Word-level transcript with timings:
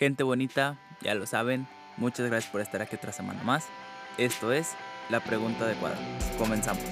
Gente 0.00 0.22
bonita, 0.22 0.78
ya 1.02 1.14
lo 1.14 1.26
saben, 1.26 1.68
muchas 1.98 2.26
gracias 2.26 2.50
por 2.50 2.62
estar 2.62 2.80
aquí 2.80 2.96
otra 2.96 3.12
semana 3.12 3.42
más. 3.42 3.66
Esto 4.16 4.50
es 4.50 4.72
La 5.10 5.20
Pregunta 5.20 5.66
Adecuada. 5.66 5.98
Comenzamos. 6.38 6.82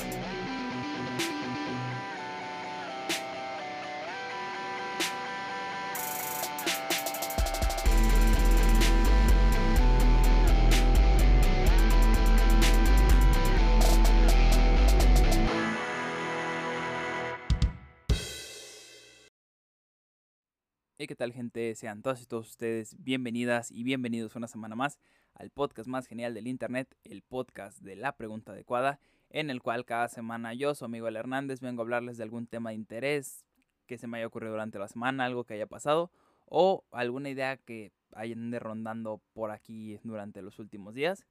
Tal 21.18 21.32
gente? 21.32 21.74
Sean 21.74 22.00
todas 22.00 22.22
y 22.22 22.26
todos 22.26 22.48
ustedes 22.48 22.94
bienvenidas 23.02 23.72
y 23.72 23.82
bienvenidos 23.82 24.36
una 24.36 24.46
semana 24.46 24.76
más 24.76 25.00
al 25.34 25.50
podcast 25.50 25.88
más 25.88 26.06
genial 26.06 26.32
del 26.32 26.46
Internet, 26.46 26.96
el 27.02 27.22
podcast 27.22 27.80
de 27.80 27.96
la 27.96 28.12
pregunta 28.12 28.52
adecuada, 28.52 29.00
en 29.28 29.50
el 29.50 29.60
cual 29.60 29.84
cada 29.84 30.06
semana 30.06 30.54
yo, 30.54 30.76
su 30.76 30.84
amigo 30.84 31.08
El 31.08 31.16
Hernández, 31.16 31.60
vengo 31.60 31.82
a 31.82 31.84
hablarles 31.84 32.18
de 32.18 32.22
algún 32.22 32.46
tema 32.46 32.70
de 32.70 32.76
interés 32.76 33.44
que 33.86 33.98
se 33.98 34.06
me 34.06 34.18
haya 34.18 34.28
ocurrido 34.28 34.52
durante 34.52 34.78
la 34.78 34.86
semana, 34.86 35.24
algo 35.24 35.42
que 35.42 35.54
haya 35.54 35.66
pasado 35.66 36.12
o 36.46 36.84
alguna 36.92 37.30
idea 37.30 37.56
que 37.56 37.90
hayan 38.12 38.52
de 38.52 38.60
rondando 38.60 39.20
por 39.32 39.50
aquí 39.50 39.98
durante 40.04 40.40
los 40.40 40.60
últimos 40.60 40.94
días. 40.94 41.26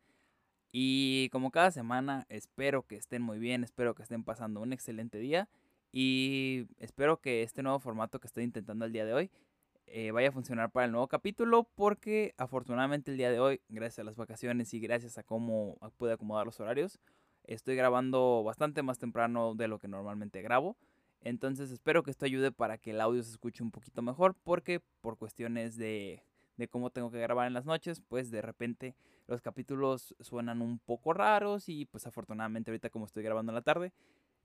Y 0.70 1.30
como 1.31 1.50
cada 1.50 1.72
semana, 1.72 2.26
espero 2.28 2.86
que 2.86 2.98
estén 2.98 3.22
muy 3.22 3.40
bien, 3.40 3.64
espero 3.64 3.95
que 3.95 4.04
estén 4.04 4.26
pasando 4.26 4.59
un 4.59 4.73
excelente 4.73 5.17
día 5.17 5.48
y 5.94 6.67
espero 6.78 7.22
que 7.22 7.44
este 7.44 7.64
nuevo 7.64 7.80
formato 7.80 8.20
que 8.20 8.28
estoy 8.28 8.44
intentando 8.44 8.84
el 8.84 8.92
día 8.92 9.06
de 9.06 9.14
hoy 9.14 9.31
eh, 9.88 10.12
vaya 10.12 10.30
a 10.30 10.32
funcionar 10.32 10.70
para 10.70 10.86
el 10.86 10.91
nuevo 10.91 11.08
capítulo 11.08 11.64
porque 11.76 12.34
afortunadamente 12.38 13.12
el 13.12 13.18
día 13.18 13.32
de 13.32 13.40
hoy, 13.40 13.62
gracias 13.70 14.00
a 14.00 14.04
las 14.04 14.18
vacaciones 14.18 14.73
y 14.73 14.80
gracias 14.80 15.18
a 15.18 15.23
cómo 15.23 15.78
pude 15.98 16.14
acomodar 16.14 16.45
los 16.45 16.59
horarios, 16.59 17.00
estoy 17.45 17.75
grabando 17.75 18.44
bastante 18.44 18.84
más 18.84 19.00
temprano 19.00 19.56
de 19.56 19.67
lo 19.67 19.80
que 19.80 19.88
normalmente 19.88 20.42
grabo. 20.42 20.76
Entonces 21.22 21.72
espero 21.72 22.03
que 22.03 22.11
esto 22.11 22.26
ayude 22.26 22.52
para 22.52 22.78
que 22.78 22.92
el 22.92 23.02
audio 23.02 23.23
se 23.23 23.31
escuche 23.31 23.64
un 23.64 23.72
poquito 23.72 24.02
mejor 24.02 24.36
porque 24.44 24.81
por 25.02 25.17
cuestiones 25.17 25.78
de, 25.78 26.22
de 26.58 26.67
cómo 26.67 26.89
tengo 26.89 27.09
que 27.09 27.20
grabar 27.20 27.48
en 27.48 27.54
las 27.54 27.66
noches, 27.66 28.02
pues 28.08 28.30
de 28.30 28.42
repente 28.42 28.95
los 29.28 29.42
capítulos 29.42 30.16
suenan 30.20 30.61
un 30.61 30.80
poco 30.80 31.14
raros 31.14 31.70
y 31.70 31.86
pues 31.86 32.06
afortunadamente 32.06 32.72
ahorita 32.72 32.89
como 32.89 33.06
estoy 33.06 33.23
grabando 33.23 33.52
en 33.52 33.56
la 33.56 33.61
tarde, 33.61 33.94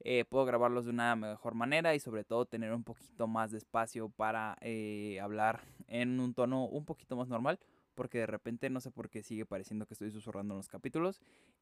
eh, 0.05 0.25
puedo 0.25 0.45
grabarlos 0.45 0.85
de 0.85 0.91
una 0.91 1.17
mejor 1.17 1.55
manera 1.55 1.95
y 1.95 2.01
sobre 2.01 2.25
todo 2.25 2.47
tener 2.47 2.73
un 2.73 2.85
poquito 2.85 3.27
más 3.27 3.51
de 3.51 3.59
espacio 3.59 4.09
para 4.09 4.57
eh, 4.61 5.21
hablar 5.21 5.61
en 5.89 6.21
un 6.21 6.35
tono 6.35 6.65
un 6.65 6.85
poquito 6.85 7.17
más 7.17 7.29
normal 7.29 7.59
porque 7.95 8.19
de 8.19 8.27
repente 8.27 8.71
no 8.71 8.81
sé 8.81 8.91
por 8.91 9.11
qué 9.11 9.23
sigue 9.23 9.47
pareciendo 9.47 9.87
que 9.87 9.95
estoy 9.95 10.11
susurrando 10.11 10.55
en 10.55 10.59
los 10.59 10.69
capítulos 10.69 11.21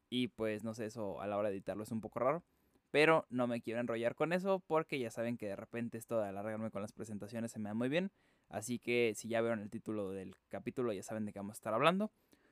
y 0.09 0.29
pues 0.29 0.63
no 0.63 0.73
sé, 0.73 0.85
eso 0.85 1.21
a 1.21 1.27
la 1.27 1.37
hora 1.37 1.49
de 1.49 1.55
editarlo 1.55 1.83
es 1.83 1.91
un 1.91 2.01
poco 2.01 2.19
raro. 2.19 2.43
Pero 2.91 3.25
no 3.29 3.47
me 3.47 3.61
quiero 3.61 3.79
enrollar 3.79 4.15
con 4.15 4.33
eso 4.33 4.59
porque 4.67 4.99
ya 4.99 5.09
saben 5.09 5.37
que 5.37 5.47
de 5.47 5.55
repente 5.55 5.97
esto 5.97 6.19
de 6.19 6.27
alargarme 6.27 6.71
con 6.71 6.81
las 6.81 6.91
presentaciones 6.91 7.51
se 7.51 7.59
me 7.59 7.69
da 7.69 7.73
muy 7.73 7.87
bien. 7.87 8.11
Así 8.49 8.79
que 8.79 9.13
si 9.15 9.29
ya 9.29 9.39
vieron 9.39 9.61
el 9.61 9.69
título 9.69 10.11
del 10.11 10.35
capítulo 10.49 10.91
ya 10.91 11.01
saben 11.01 11.25
de 11.25 11.31
qué 11.31 11.39
vamos 11.39 11.53
a 11.53 11.59
estar 11.59 11.73
hablando. 11.73 12.11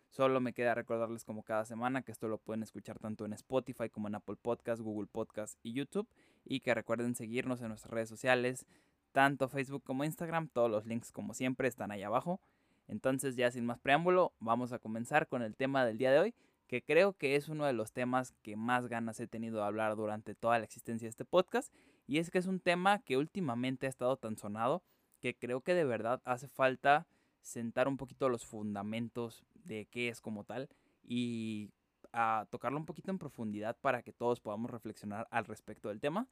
Solo 0.10 0.42
me 0.42 0.54
queda 0.54 0.74
recordarles 0.74 1.24
como 1.24 1.44
cada 1.44 1.66
semana 1.66 2.02
que 2.02 2.12
esto 2.12 2.28
lo 2.28 2.40
pueden 2.40 2.64
escuchar 2.64 2.98
tanto 2.98 3.26
en 3.26 3.34
Spotify 3.34 3.90
como 3.90 4.08
en 4.08 4.16
Apple 4.16 4.38
Podcast, 4.42 4.82
Google 4.82 5.08
Podcast 5.08 5.60
y 5.62 5.74
YouTube. 5.74 6.08
Y 6.44 6.62
que 6.62 6.74
recuerden 6.74 7.16
seguirnos 7.16 7.62
en 7.62 7.70
nuestras 7.70 7.94
redes 7.94 8.10
sociales, 8.10 8.66
tanto 9.12 9.48
Facebook 9.50 9.84
como 9.84 10.04
Instagram. 10.04 10.50
Todos 10.50 10.72
los 10.72 10.86
links 10.86 11.12
como 11.12 11.34
siempre 11.34 11.68
están 11.68 11.92
ahí 11.92 12.02
abajo. 12.02 12.42
Entonces 12.88 13.36
ya 13.36 13.52
sin 13.52 13.66
más 13.66 13.80
preámbulo, 13.80 14.34
vamos 14.40 14.74
a 14.74 14.80
comenzar 14.80 15.28
con 15.28 15.44
el 15.44 15.56
tema 15.56 15.86
del 15.86 16.00
día 16.00 16.12
de 16.12 16.20
hoy, 16.20 16.36
que 16.68 16.82
creo 16.82 17.14
que 17.14 17.36
es 17.36 17.48
uno 17.48 17.66
de 17.66 17.74
los 17.74 17.92
temas 17.92 18.34
que 18.42 18.56
más 18.56 18.88
ganas 18.88 19.20
he 19.20 19.28
tenido 19.28 19.60
de 19.60 19.66
hablar 19.66 19.96
durante 19.96 20.34
toda 20.34 20.58
la 20.58 20.66
existencia 20.66 21.06
de 21.06 21.12
este 21.12 21.26
podcast. 21.26 21.72
Y 22.08 22.18
es 22.18 22.32
que 22.32 22.40
es 22.40 22.48
un 22.48 22.60
tema 22.60 22.98
que 22.98 23.18
últimamente 23.18 23.86
ha 23.86 23.90
estado 23.90 24.18
tan 24.18 24.38
sonado 24.38 24.82
que 25.20 25.36
creo 25.36 25.62
que 25.62 25.76
de 25.76 25.84
verdad 25.84 26.22
hace 26.26 26.48
falta 26.48 27.06
sentar 27.42 27.88
un 27.88 27.98
poquito 27.98 28.30
los 28.30 28.46
fundamentos 28.46 29.44
de 29.66 29.86
qué 29.86 30.10
es 30.10 30.22
como 30.22 30.44
tal 30.44 30.70
y 31.04 31.72
a 32.12 32.48
tocarlo 32.50 32.78
un 32.78 32.86
poquito 32.86 33.12
en 33.12 33.20
profundidad 33.20 33.78
para 33.80 34.02
que 34.02 34.14
todos 34.14 34.40
podamos 34.40 34.72
reflexionar 34.72 35.28
al 35.32 35.46
respecto 35.46 35.90
del 35.90 36.00
tema 36.00 36.28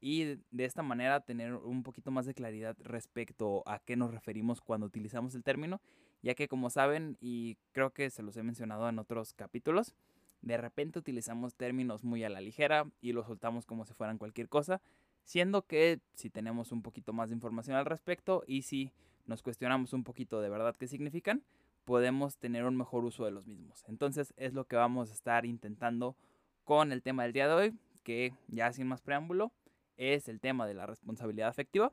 y 0.00 0.40
de 0.50 0.64
esta 0.64 0.82
manera 0.82 1.20
tener 1.20 1.54
un 1.54 1.84
poquito 1.84 2.10
más 2.10 2.26
de 2.26 2.34
claridad 2.34 2.76
respecto 2.80 3.62
a 3.66 3.78
qué 3.78 3.96
nos 3.96 4.12
referimos 4.12 4.60
cuando 4.60 4.86
utilizamos 4.86 5.34
el 5.36 5.44
término, 5.44 5.80
ya 6.22 6.34
que 6.34 6.48
como 6.48 6.70
saben 6.70 7.16
y 7.20 7.56
creo 7.70 7.92
que 7.92 8.10
se 8.10 8.22
los 8.22 8.36
he 8.36 8.42
mencionado 8.42 8.88
en 8.88 8.98
otros 8.98 9.32
capítulos, 9.32 9.94
de 10.42 10.56
repente 10.56 10.98
utilizamos 10.98 11.54
términos 11.54 12.02
muy 12.02 12.24
a 12.24 12.28
la 12.30 12.40
ligera 12.40 12.90
y 13.00 13.12
los 13.12 13.26
soltamos 13.26 13.64
como 13.64 13.84
si 13.84 13.94
fueran 13.94 14.18
cualquier 14.18 14.48
cosa, 14.48 14.82
siendo 15.22 15.62
que 15.62 16.00
si 16.14 16.30
tenemos 16.30 16.72
un 16.72 16.82
poquito 16.82 17.12
más 17.12 17.28
de 17.28 17.36
información 17.36 17.76
al 17.76 17.86
respecto 17.86 18.42
y 18.44 18.62
si 18.62 18.92
nos 19.26 19.42
cuestionamos 19.42 19.92
un 19.92 20.04
poquito 20.04 20.40
de 20.40 20.48
verdad 20.48 20.76
qué 20.76 20.86
significan, 20.86 21.42
podemos 21.84 22.38
tener 22.38 22.64
un 22.64 22.76
mejor 22.76 23.04
uso 23.04 23.24
de 23.24 23.30
los 23.30 23.46
mismos. 23.46 23.84
Entonces 23.88 24.32
es 24.36 24.54
lo 24.54 24.64
que 24.64 24.76
vamos 24.76 25.10
a 25.10 25.14
estar 25.14 25.44
intentando 25.46 26.16
con 26.64 26.92
el 26.92 27.02
tema 27.02 27.24
del 27.24 27.32
día 27.32 27.48
de 27.48 27.54
hoy, 27.54 27.78
que 28.02 28.34
ya 28.48 28.72
sin 28.72 28.86
más 28.86 29.02
preámbulo, 29.02 29.52
es 29.96 30.28
el 30.28 30.40
tema 30.40 30.66
de 30.66 30.74
la 30.74 30.86
responsabilidad 30.86 31.48
afectiva. 31.48 31.92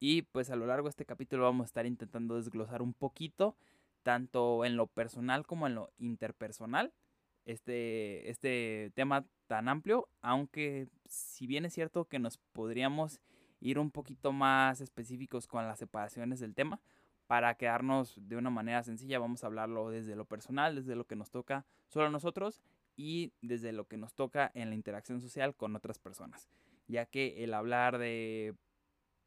Y 0.00 0.22
pues 0.22 0.50
a 0.50 0.56
lo 0.56 0.66
largo 0.66 0.86
de 0.86 0.90
este 0.90 1.04
capítulo 1.04 1.44
vamos 1.44 1.64
a 1.64 1.66
estar 1.66 1.86
intentando 1.86 2.36
desglosar 2.36 2.82
un 2.82 2.94
poquito, 2.94 3.56
tanto 4.02 4.64
en 4.64 4.76
lo 4.76 4.86
personal 4.86 5.46
como 5.46 5.66
en 5.66 5.74
lo 5.74 5.90
interpersonal, 5.98 6.92
este, 7.44 8.30
este 8.30 8.92
tema 8.94 9.24
tan 9.46 9.68
amplio, 9.68 10.08
aunque 10.20 10.88
si 11.06 11.46
bien 11.46 11.64
es 11.64 11.72
cierto 11.72 12.04
que 12.04 12.18
nos 12.18 12.38
podríamos 12.52 13.20
ir 13.60 13.78
un 13.78 13.90
poquito 13.90 14.32
más 14.32 14.80
específicos 14.80 15.46
con 15.46 15.66
las 15.66 15.78
separaciones 15.78 16.40
del 16.40 16.54
tema, 16.54 16.80
para 17.28 17.54
quedarnos 17.54 18.18
de 18.26 18.36
una 18.36 18.48
manera 18.48 18.82
sencilla, 18.82 19.18
vamos 19.18 19.44
a 19.44 19.48
hablarlo 19.48 19.90
desde 19.90 20.16
lo 20.16 20.24
personal, 20.24 20.74
desde 20.74 20.96
lo 20.96 21.06
que 21.06 21.14
nos 21.14 21.30
toca 21.30 21.66
solo 21.88 22.06
a 22.06 22.10
nosotros 22.10 22.62
y 22.96 23.32
desde 23.42 23.72
lo 23.72 23.86
que 23.86 23.98
nos 23.98 24.14
toca 24.14 24.50
en 24.54 24.70
la 24.70 24.74
interacción 24.74 25.20
social 25.20 25.54
con 25.54 25.76
otras 25.76 25.98
personas, 25.98 26.48
ya 26.86 27.04
que 27.04 27.44
el 27.44 27.52
hablar 27.52 27.98
de 27.98 28.54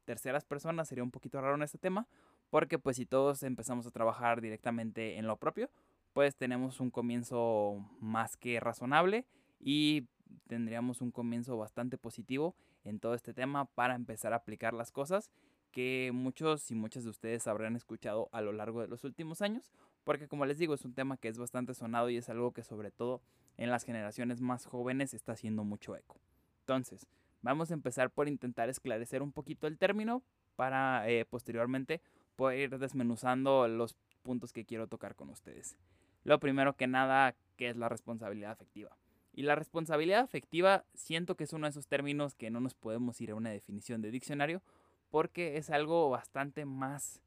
terceras 0.05 0.45
personas 0.45 0.87
sería 0.87 1.03
un 1.03 1.11
poquito 1.11 1.39
raro 1.39 1.55
en 1.55 1.61
este 1.61 1.77
tema, 1.77 2.07
porque 2.49 2.79
pues 2.79 2.97
si 2.97 3.05
todos 3.05 3.43
empezamos 3.43 3.85
a 3.85 3.91
trabajar 3.91 4.41
directamente 4.41 5.17
en 5.17 5.27
lo 5.27 5.37
propio, 5.37 5.69
pues 6.11 6.35
tenemos 6.35 6.79
un 6.79 6.89
comienzo 6.89 7.87
más 7.99 8.35
que 8.35 8.59
razonable 8.59 9.25
y 9.59 10.07
tendríamos 10.47 11.01
un 11.01 11.11
comienzo 11.11 11.55
bastante 11.55 11.97
positivo 11.99 12.55
en 12.83 12.99
todo 12.99 13.13
este 13.13 13.33
tema 13.33 13.65
para 13.65 13.95
empezar 13.95 14.33
a 14.33 14.37
aplicar 14.37 14.73
las 14.73 14.91
cosas 14.91 15.31
que 15.71 16.11
muchos 16.13 16.69
y 16.69 16.75
muchas 16.75 17.03
de 17.03 17.09
ustedes 17.09 17.47
habrán 17.47 17.75
escuchado 17.75 18.29
a 18.31 18.41
lo 18.41 18.51
largo 18.51 18.81
de 18.81 18.87
los 18.87 19.03
últimos 19.03 19.41
años, 19.41 19.71
porque 20.03 20.27
como 20.27 20.45
les 20.45 20.57
digo 20.57 20.73
es 20.73 20.85
un 20.85 20.93
tema 20.93 21.17
que 21.17 21.29
es 21.29 21.37
bastante 21.37 21.73
sonado 21.73 22.09
y 22.09 22.17
es 22.17 22.29
algo 22.29 22.51
que 22.51 22.63
sobre 22.63 22.91
todo 22.91 23.21
en 23.57 23.69
las 23.69 23.83
generaciones 23.83 24.41
más 24.41 24.65
jóvenes 24.65 25.13
está 25.13 25.31
haciendo 25.33 25.63
mucho 25.63 25.95
eco. 25.95 26.19
Entonces, 26.61 27.07
vamos 27.41 27.71
a 27.71 27.73
empezar 27.73 28.11
por 28.11 28.27
intentar 28.27 28.69
esclarecer 28.69 29.21
un 29.21 29.31
poquito 29.31 29.67
el 29.67 29.77
término 29.77 30.23
para 30.55 31.09
eh, 31.09 31.25
posteriormente 31.25 32.01
poder 32.35 32.59
ir 32.59 32.77
desmenuzando 32.77 33.67
los 33.67 33.95
puntos 34.23 34.53
que 34.53 34.65
quiero 34.65 34.87
tocar 34.87 35.15
con 35.15 35.29
ustedes. 35.29 35.77
Lo 36.23 36.39
primero 36.39 36.75
que 36.75 36.87
nada, 36.87 37.35
¿qué 37.57 37.69
es 37.69 37.77
la 37.77 37.89
responsabilidad 37.89 38.51
afectiva? 38.51 38.95
Y 39.33 39.43
la 39.43 39.55
responsabilidad 39.55 40.19
afectiva 40.19 40.83
siento 40.93 41.35
que 41.35 41.45
es 41.45 41.53
uno 41.53 41.65
de 41.65 41.71
esos 41.71 41.87
términos 41.87 42.35
que 42.35 42.49
no 42.49 42.59
nos 42.59 42.73
podemos 42.73 43.21
ir 43.21 43.31
a 43.31 43.35
una 43.35 43.49
definición 43.49 44.01
de 44.01 44.11
diccionario 44.11 44.61
porque 45.09 45.57
es 45.57 45.69
algo 45.69 46.09
bastante 46.09 46.65
más 46.65 47.21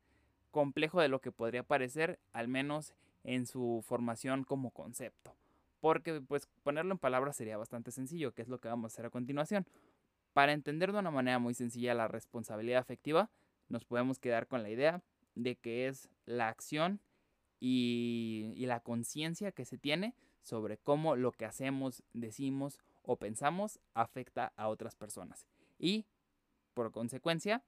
complejo 0.50 1.00
de 1.00 1.08
lo 1.08 1.20
que 1.20 1.32
podría 1.32 1.62
parecer, 1.62 2.18
al 2.32 2.48
menos 2.48 2.94
en 3.22 3.46
su 3.46 3.84
formación 3.86 4.44
como 4.44 4.70
concepto. 4.70 5.34
Porque 5.80 6.20
pues 6.20 6.48
ponerlo 6.62 6.92
en 6.92 6.98
palabras 6.98 7.36
sería 7.36 7.58
bastante 7.58 7.90
sencillo, 7.90 8.32
que 8.32 8.42
es 8.42 8.48
lo 8.48 8.58
que 8.58 8.68
vamos 8.68 8.84
a 8.84 8.94
hacer 8.94 9.06
a 9.06 9.10
continuación. 9.10 9.66
Para 10.32 10.52
entender 10.52 10.92
de 10.92 10.98
una 10.98 11.10
manera 11.10 11.38
muy 11.38 11.54
sencilla 11.54 11.94
la 11.94 12.08
responsabilidad 12.08 12.80
afectiva, 12.80 13.30
nos 13.68 13.84
podemos 13.84 14.18
quedar 14.18 14.46
con 14.46 14.62
la 14.62 14.70
idea 14.70 15.02
de 15.34 15.56
que 15.56 15.88
es 15.88 16.08
la 16.24 16.48
acción 16.48 17.00
y, 17.60 18.52
y 18.56 18.66
la 18.66 18.80
conciencia 18.80 19.52
que 19.52 19.64
se 19.64 19.76
tiene 19.78 20.14
sobre 20.44 20.76
cómo 20.76 21.16
lo 21.16 21.32
que 21.32 21.46
hacemos, 21.46 22.04
decimos 22.12 22.78
o 23.02 23.16
pensamos 23.16 23.80
afecta 23.94 24.52
a 24.56 24.68
otras 24.68 24.94
personas. 24.94 25.46
Y, 25.78 26.04
por 26.74 26.92
consecuencia, 26.92 27.64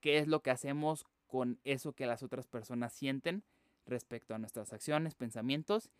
qué 0.00 0.18
es 0.18 0.26
lo 0.26 0.42
que 0.42 0.50
hacemos 0.50 1.06
con 1.28 1.60
eso 1.64 1.92
que 1.92 2.06
las 2.06 2.22
otras 2.22 2.46
personas 2.46 2.92
sienten 2.92 3.44
respecto 3.86 4.34
a 4.34 4.38
nuestras 4.38 4.72
acciones, 4.72 5.14
pensamientos 5.14 5.90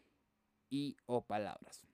y 0.68 0.96
o 1.06 1.22
palabras. 1.22 1.86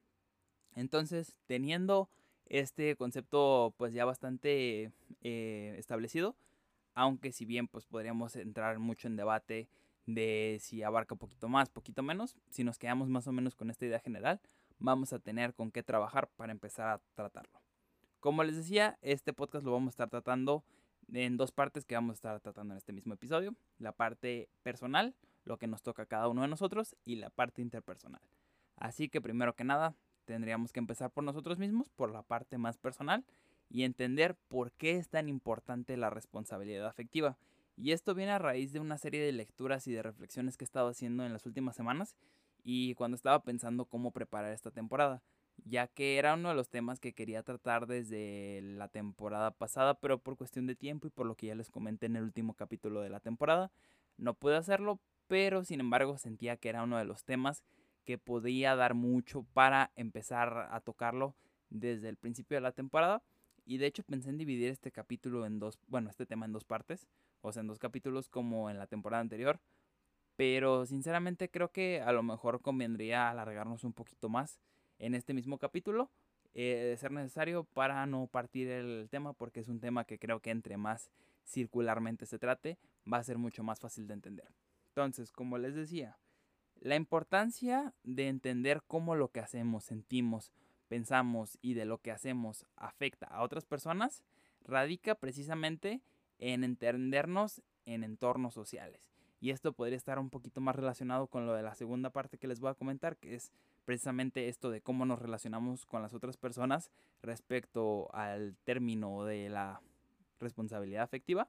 Entonces, 0.74 1.36
teniendo 1.46 2.08
este 2.46 2.96
concepto 2.96 3.74
pues 3.76 3.92
ya 3.92 4.04
bastante 4.04 4.90
eh, 5.22 5.74
establecido, 5.78 6.34
aunque 6.94 7.32
si 7.32 7.44
bien 7.44 7.68
pues 7.68 7.86
podríamos 7.86 8.36
entrar 8.36 8.78
mucho 8.78 9.06
en 9.06 9.16
debate 9.16 9.68
de 10.06 10.58
si 10.60 10.82
abarca 10.82 11.14
poquito 11.14 11.48
más, 11.48 11.70
poquito 11.70 12.02
menos. 12.02 12.36
Si 12.50 12.64
nos 12.64 12.78
quedamos 12.78 13.08
más 13.08 13.26
o 13.26 13.32
menos 13.32 13.54
con 13.54 13.70
esta 13.70 13.86
idea 13.86 14.00
general, 14.00 14.40
vamos 14.78 15.12
a 15.12 15.18
tener 15.18 15.54
con 15.54 15.70
qué 15.70 15.82
trabajar 15.82 16.28
para 16.36 16.52
empezar 16.52 16.88
a 16.88 17.00
tratarlo. 17.14 17.60
Como 18.20 18.42
les 18.42 18.56
decía, 18.56 18.98
este 19.02 19.32
podcast 19.32 19.64
lo 19.64 19.72
vamos 19.72 19.88
a 19.88 19.90
estar 19.90 20.10
tratando 20.10 20.64
en 21.12 21.36
dos 21.36 21.52
partes 21.52 21.84
que 21.84 21.94
vamos 21.94 22.12
a 22.12 22.14
estar 22.14 22.40
tratando 22.40 22.74
en 22.74 22.78
este 22.78 22.92
mismo 22.92 23.14
episodio. 23.14 23.54
La 23.78 23.92
parte 23.92 24.48
personal, 24.62 25.14
lo 25.44 25.58
que 25.58 25.66
nos 25.66 25.82
toca 25.82 26.04
a 26.04 26.06
cada 26.06 26.28
uno 26.28 26.42
de 26.42 26.48
nosotros, 26.48 26.96
y 27.04 27.16
la 27.16 27.30
parte 27.30 27.60
interpersonal. 27.60 28.22
Así 28.76 29.08
que 29.08 29.20
primero 29.20 29.54
que 29.54 29.64
nada, 29.64 29.94
tendríamos 30.24 30.72
que 30.72 30.80
empezar 30.80 31.10
por 31.10 31.24
nosotros 31.24 31.58
mismos, 31.58 31.90
por 31.90 32.10
la 32.10 32.22
parte 32.22 32.58
más 32.58 32.78
personal, 32.78 33.24
y 33.68 33.82
entender 33.82 34.34
por 34.48 34.72
qué 34.72 34.96
es 34.96 35.08
tan 35.08 35.28
importante 35.28 35.96
la 35.96 36.10
responsabilidad 36.10 36.86
afectiva. 36.86 37.36
Y 37.76 37.92
esto 37.92 38.14
viene 38.14 38.32
a 38.32 38.38
raíz 38.38 38.72
de 38.72 38.80
una 38.80 38.98
serie 38.98 39.24
de 39.24 39.32
lecturas 39.32 39.86
y 39.86 39.92
de 39.92 40.02
reflexiones 40.02 40.56
que 40.56 40.64
he 40.64 40.66
estado 40.66 40.88
haciendo 40.88 41.24
en 41.24 41.32
las 41.32 41.46
últimas 41.46 41.74
semanas 41.74 42.16
y 42.62 42.94
cuando 42.94 43.14
estaba 43.14 43.42
pensando 43.42 43.84
cómo 43.84 44.10
preparar 44.10 44.52
esta 44.52 44.70
temporada, 44.70 45.22
ya 45.64 45.86
que 45.86 46.16
era 46.18 46.34
uno 46.34 46.48
de 46.48 46.54
los 46.54 46.70
temas 46.70 46.98
que 46.98 47.12
quería 47.12 47.42
tratar 47.42 47.86
desde 47.86 48.60
la 48.62 48.88
temporada 48.88 49.50
pasada, 49.50 49.94
pero 49.94 50.18
por 50.18 50.36
cuestión 50.36 50.66
de 50.66 50.74
tiempo 50.74 51.06
y 51.06 51.10
por 51.10 51.26
lo 51.26 51.36
que 51.36 51.48
ya 51.48 51.54
les 51.54 51.70
comenté 51.70 52.06
en 52.06 52.16
el 52.16 52.24
último 52.24 52.54
capítulo 52.54 53.02
de 53.02 53.10
la 53.10 53.20
temporada, 53.20 53.70
no 54.16 54.34
pude 54.34 54.56
hacerlo, 54.56 55.00
pero 55.26 55.64
sin 55.64 55.80
embargo 55.80 56.16
sentía 56.16 56.56
que 56.56 56.70
era 56.70 56.82
uno 56.82 56.96
de 56.96 57.04
los 57.04 57.24
temas 57.24 57.64
que 58.04 58.18
podía 58.18 58.76
dar 58.76 58.94
mucho 58.94 59.44
para 59.52 59.90
empezar 59.96 60.68
a 60.70 60.80
tocarlo 60.80 61.34
desde 61.70 62.08
el 62.08 62.16
principio 62.16 62.56
de 62.56 62.60
la 62.60 62.72
temporada. 62.72 63.22
Y 63.66 63.78
de 63.78 63.86
hecho 63.86 64.02
pensé 64.04 64.28
en 64.28 64.38
dividir 64.38 64.70
este 64.70 64.92
capítulo 64.92 65.46
en 65.46 65.58
dos, 65.58 65.78
bueno, 65.88 66.10
este 66.10 66.26
tema 66.26 66.44
en 66.44 66.52
dos 66.52 66.64
partes, 66.64 67.06
o 67.44 67.52
sea, 67.52 67.60
en 67.60 67.66
dos 67.66 67.78
capítulos 67.78 68.28
como 68.28 68.70
en 68.70 68.78
la 68.78 68.86
temporada 68.86 69.20
anterior. 69.20 69.60
Pero 70.36 70.86
sinceramente 70.86 71.50
creo 71.50 71.70
que 71.70 72.00
a 72.00 72.10
lo 72.10 72.22
mejor 72.22 72.60
convendría 72.60 73.30
alargarnos 73.30 73.84
un 73.84 73.92
poquito 73.92 74.28
más 74.28 74.58
en 74.98 75.14
este 75.14 75.34
mismo 75.34 75.58
capítulo, 75.58 76.10
eh, 76.54 76.86
de 76.90 76.96
ser 76.96 77.12
necesario, 77.12 77.64
para 77.64 78.06
no 78.06 78.26
partir 78.26 78.68
el 78.68 79.08
tema, 79.10 79.34
porque 79.34 79.60
es 79.60 79.68
un 79.68 79.78
tema 79.78 80.04
que 80.04 80.18
creo 80.18 80.40
que 80.40 80.50
entre 80.50 80.76
más 80.76 81.10
circularmente 81.44 82.26
se 82.26 82.38
trate, 82.38 82.78
va 83.10 83.18
a 83.18 83.24
ser 83.24 83.36
mucho 83.36 83.62
más 83.62 83.78
fácil 83.78 84.06
de 84.06 84.14
entender. 84.14 84.48
Entonces, 84.88 85.30
como 85.30 85.58
les 85.58 85.74
decía, 85.74 86.18
la 86.80 86.96
importancia 86.96 87.92
de 88.02 88.28
entender 88.28 88.82
cómo 88.86 89.14
lo 89.14 89.28
que 89.28 89.40
hacemos, 89.40 89.84
sentimos, 89.84 90.50
pensamos 90.88 91.58
y 91.60 91.74
de 91.74 91.84
lo 91.84 91.98
que 91.98 92.10
hacemos 92.10 92.64
afecta 92.76 93.26
a 93.26 93.42
otras 93.42 93.66
personas 93.66 94.24
radica 94.64 95.14
precisamente 95.14 96.00
en 96.38 96.64
entendernos 96.64 97.62
en 97.86 98.04
entornos 98.04 98.54
sociales. 98.54 99.00
Y 99.40 99.50
esto 99.50 99.72
podría 99.72 99.96
estar 99.96 100.18
un 100.18 100.30
poquito 100.30 100.60
más 100.60 100.74
relacionado 100.74 101.26
con 101.26 101.46
lo 101.46 101.52
de 101.52 101.62
la 101.62 101.74
segunda 101.74 102.10
parte 102.10 102.38
que 102.38 102.48
les 102.48 102.60
voy 102.60 102.70
a 102.70 102.74
comentar, 102.74 103.16
que 103.18 103.34
es 103.34 103.52
precisamente 103.84 104.48
esto 104.48 104.70
de 104.70 104.80
cómo 104.80 105.04
nos 105.04 105.20
relacionamos 105.20 105.84
con 105.84 106.00
las 106.00 106.14
otras 106.14 106.38
personas 106.38 106.90
respecto 107.20 108.08
al 108.14 108.56
término 108.64 109.24
de 109.24 109.50
la 109.50 109.82
responsabilidad 110.40 111.02
afectiva. 111.02 111.48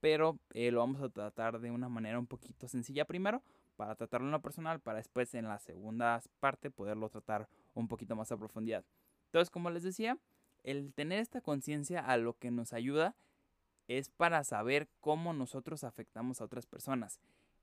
Pero 0.00 0.38
eh, 0.52 0.70
lo 0.70 0.80
vamos 0.80 1.00
a 1.02 1.08
tratar 1.08 1.60
de 1.60 1.70
una 1.70 1.88
manera 1.88 2.18
un 2.18 2.26
poquito 2.26 2.68
sencilla 2.68 3.06
primero 3.06 3.42
para 3.76 3.94
tratarlo 3.94 4.26
en 4.26 4.32
lo 4.32 4.42
personal, 4.42 4.80
para 4.80 4.98
después 4.98 5.34
en 5.34 5.46
la 5.46 5.58
segunda 5.58 6.20
parte 6.40 6.70
poderlo 6.70 7.08
tratar 7.08 7.48
un 7.72 7.88
poquito 7.88 8.16
más 8.16 8.30
a 8.32 8.36
profundidad. 8.36 8.84
Entonces, 9.26 9.50
como 9.50 9.70
les 9.70 9.82
decía, 9.82 10.18
el 10.62 10.92
tener 10.92 11.20
esta 11.20 11.40
conciencia 11.40 12.00
a 12.00 12.18
lo 12.18 12.34
que 12.34 12.50
nos 12.50 12.74
ayuda 12.74 13.14
es 13.98 14.08
para 14.08 14.44
saber 14.44 14.88
cómo 15.00 15.32
nosotros 15.32 15.82
afectamos 15.82 16.40
a 16.40 16.44
otras 16.44 16.64
personas. 16.64 17.18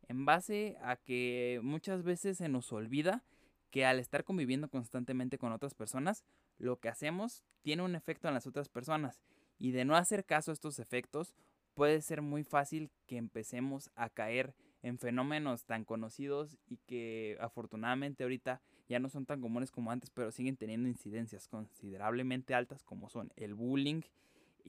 En 0.09 0.25
base 0.25 0.77
a 0.83 0.97
que 0.97 1.61
muchas 1.63 2.03
veces 2.03 2.37
se 2.37 2.49
nos 2.49 2.73
olvida 2.73 3.23
que 3.71 3.85
al 3.85 3.97
estar 3.99 4.25
conviviendo 4.25 4.69
constantemente 4.69 5.37
con 5.37 5.53
otras 5.53 5.73
personas, 5.73 6.25
lo 6.57 6.81
que 6.81 6.89
hacemos 6.89 7.45
tiene 7.61 7.83
un 7.83 7.95
efecto 7.95 8.27
en 8.27 8.33
las 8.33 8.45
otras 8.45 8.67
personas. 8.67 9.21
Y 9.57 9.71
de 9.71 9.85
no 9.85 9.95
hacer 9.95 10.25
caso 10.25 10.51
a 10.51 10.53
estos 10.53 10.79
efectos, 10.79 11.33
puede 11.75 12.01
ser 12.01 12.21
muy 12.21 12.43
fácil 12.43 12.91
que 13.05 13.15
empecemos 13.15 13.89
a 13.95 14.09
caer 14.09 14.53
en 14.83 14.99
fenómenos 14.99 15.63
tan 15.63 15.85
conocidos 15.85 16.57
y 16.67 16.77
que 16.87 17.37
afortunadamente 17.39 18.23
ahorita 18.23 18.61
ya 18.89 18.99
no 18.99 19.07
son 19.07 19.25
tan 19.25 19.39
comunes 19.39 19.71
como 19.71 19.91
antes, 19.91 20.09
pero 20.09 20.31
siguen 20.31 20.57
teniendo 20.57 20.89
incidencias 20.89 21.47
considerablemente 21.47 22.53
altas 22.53 22.83
como 22.83 23.09
son 23.09 23.31
el 23.37 23.53
bullying 23.53 24.01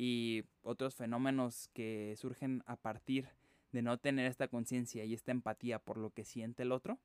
y 0.01 0.45
otros 0.63 0.95
fenómenos 0.95 1.71
que 1.75 2.15
surgen 2.17 2.63
a 2.67 2.77
partir 2.77 3.29
de 3.73 3.83
no 3.83 3.99
tener 3.99 4.27
esta 4.27 4.47
conciencia 4.47 5.05
y 5.05 5.13
esta 5.13 5.33
empatía 5.33 5.81
por 5.81 5.99
lo 5.99 6.11
que 6.11 6.25
siente 6.25 6.63
el 6.63 6.71
otro. 6.71 7.01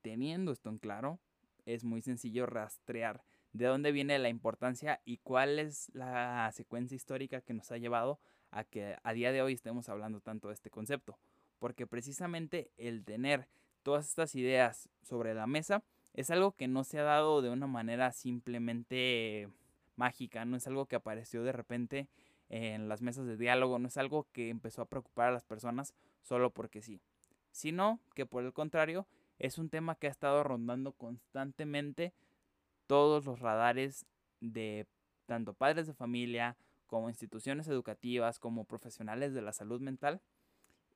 Teniendo 0.00 0.52
esto 0.52 0.70
en 0.70 0.78
claro, 0.78 1.18
es 1.64 1.82
muy 1.82 2.02
sencillo 2.02 2.46
rastrear 2.46 3.24
de 3.52 3.66
dónde 3.66 3.90
viene 3.90 4.16
la 4.20 4.28
importancia 4.28 5.00
y 5.04 5.16
cuál 5.16 5.58
es 5.58 5.90
la 5.92 6.48
secuencia 6.54 6.94
histórica 6.94 7.40
que 7.40 7.52
nos 7.52 7.72
ha 7.72 7.78
llevado 7.78 8.20
a 8.52 8.62
que 8.62 8.96
a 9.02 9.12
día 9.12 9.32
de 9.32 9.42
hoy 9.42 9.54
estemos 9.54 9.88
hablando 9.88 10.20
tanto 10.20 10.46
de 10.46 10.54
este 10.54 10.70
concepto 10.70 11.18
porque 11.58 11.88
precisamente 11.88 12.70
el 12.76 13.04
tener 13.04 13.48
todas 13.82 14.06
estas 14.06 14.36
ideas 14.36 14.88
sobre 15.02 15.34
la 15.34 15.48
mesa 15.48 15.82
es 16.14 16.30
algo 16.30 16.52
que 16.52 16.68
no 16.68 16.84
se 16.84 17.00
ha 17.00 17.02
dado 17.02 17.42
de 17.42 17.50
una 17.50 17.66
manera 17.66 18.12
simplemente 18.12 19.48
mágica, 19.96 20.44
no 20.44 20.56
es 20.56 20.66
algo 20.66 20.86
que 20.86 20.96
apareció 20.96 21.42
de 21.42 21.52
repente 21.52 22.08
en 22.48 22.88
las 22.88 23.02
mesas 23.02 23.26
de 23.26 23.36
diálogo, 23.36 23.78
no 23.78 23.88
es 23.88 23.96
algo 23.96 24.26
que 24.32 24.50
empezó 24.50 24.82
a 24.82 24.88
preocupar 24.88 25.28
a 25.28 25.32
las 25.32 25.44
personas 25.44 25.94
solo 26.22 26.50
porque 26.50 26.82
sí, 26.82 27.00
sino 27.50 28.00
que 28.14 28.26
por 28.26 28.44
el 28.44 28.52
contrario 28.52 29.06
es 29.38 29.58
un 29.58 29.68
tema 29.68 29.96
que 29.96 30.06
ha 30.06 30.10
estado 30.10 30.42
rondando 30.44 30.92
constantemente 30.92 32.12
todos 32.86 33.24
los 33.24 33.40
radares 33.40 34.06
de 34.40 34.86
tanto 35.26 35.54
padres 35.54 35.86
de 35.86 35.94
familia 35.94 36.56
como 36.86 37.08
instituciones 37.08 37.68
educativas 37.68 38.38
como 38.38 38.64
profesionales 38.64 39.34
de 39.34 39.42
la 39.42 39.52
salud 39.52 39.80
mental 39.80 40.20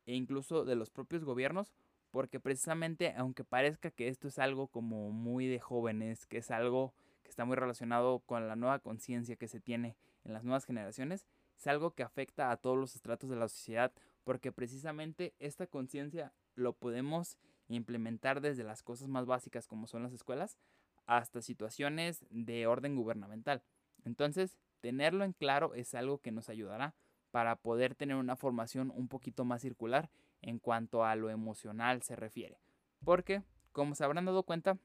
e 0.06 0.14
incluso 0.14 0.64
de 0.64 0.76
los 0.76 0.90
propios 0.90 1.24
gobiernos, 1.24 1.72
porque 2.10 2.40
precisamente 2.40 3.14
aunque 3.16 3.44
parezca 3.44 3.90
que 3.90 4.08
esto 4.08 4.28
es 4.28 4.38
algo 4.38 4.68
como 4.68 5.10
muy 5.10 5.46
de 5.46 5.58
jóvenes, 5.58 6.26
que 6.26 6.38
es 6.38 6.50
algo 6.50 6.94
está 7.30 7.44
muy 7.44 7.56
relacionado 7.56 8.20
con 8.20 8.48
la 8.48 8.56
nueva 8.56 8.78
conciencia 8.78 9.36
que 9.36 9.48
se 9.48 9.60
tiene 9.60 9.96
en 10.24 10.32
las 10.32 10.44
nuevas 10.44 10.64
generaciones, 10.64 11.26
es 11.56 11.66
algo 11.66 11.92
que 11.92 12.02
afecta 12.02 12.50
a 12.50 12.56
todos 12.56 12.78
los 12.78 12.94
estratos 12.94 13.30
de 13.30 13.36
la 13.36 13.48
sociedad, 13.48 13.92
porque 14.24 14.52
precisamente 14.52 15.34
esta 15.38 15.66
conciencia 15.66 16.32
lo 16.54 16.72
podemos 16.72 17.38
implementar 17.68 18.40
desde 18.40 18.64
las 18.64 18.82
cosas 18.82 19.08
más 19.08 19.26
básicas 19.26 19.66
como 19.66 19.86
son 19.86 20.02
las 20.02 20.12
escuelas 20.12 20.58
hasta 21.06 21.42
situaciones 21.42 22.24
de 22.30 22.66
orden 22.66 22.96
gubernamental. 22.96 23.62
Entonces, 24.04 24.56
tenerlo 24.80 25.24
en 25.24 25.32
claro 25.32 25.74
es 25.74 25.94
algo 25.94 26.18
que 26.18 26.32
nos 26.32 26.48
ayudará 26.48 26.94
para 27.30 27.56
poder 27.56 27.94
tener 27.94 28.16
una 28.16 28.36
formación 28.36 28.92
un 28.94 29.08
poquito 29.08 29.44
más 29.44 29.62
circular 29.62 30.10
en 30.42 30.58
cuanto 30.58 31.04
a 31.04 31.14
lo 31.16 31.30
emocional 31.30 32.02
se 32.02 32.16
refiere. 32.16 32.58
Porque, 33.04 33.42
como 33.72 33.94
se 33.94 34.04
habrán 34.04 34.24
dado 34.24 34.42
cuenta, 34.42 34.78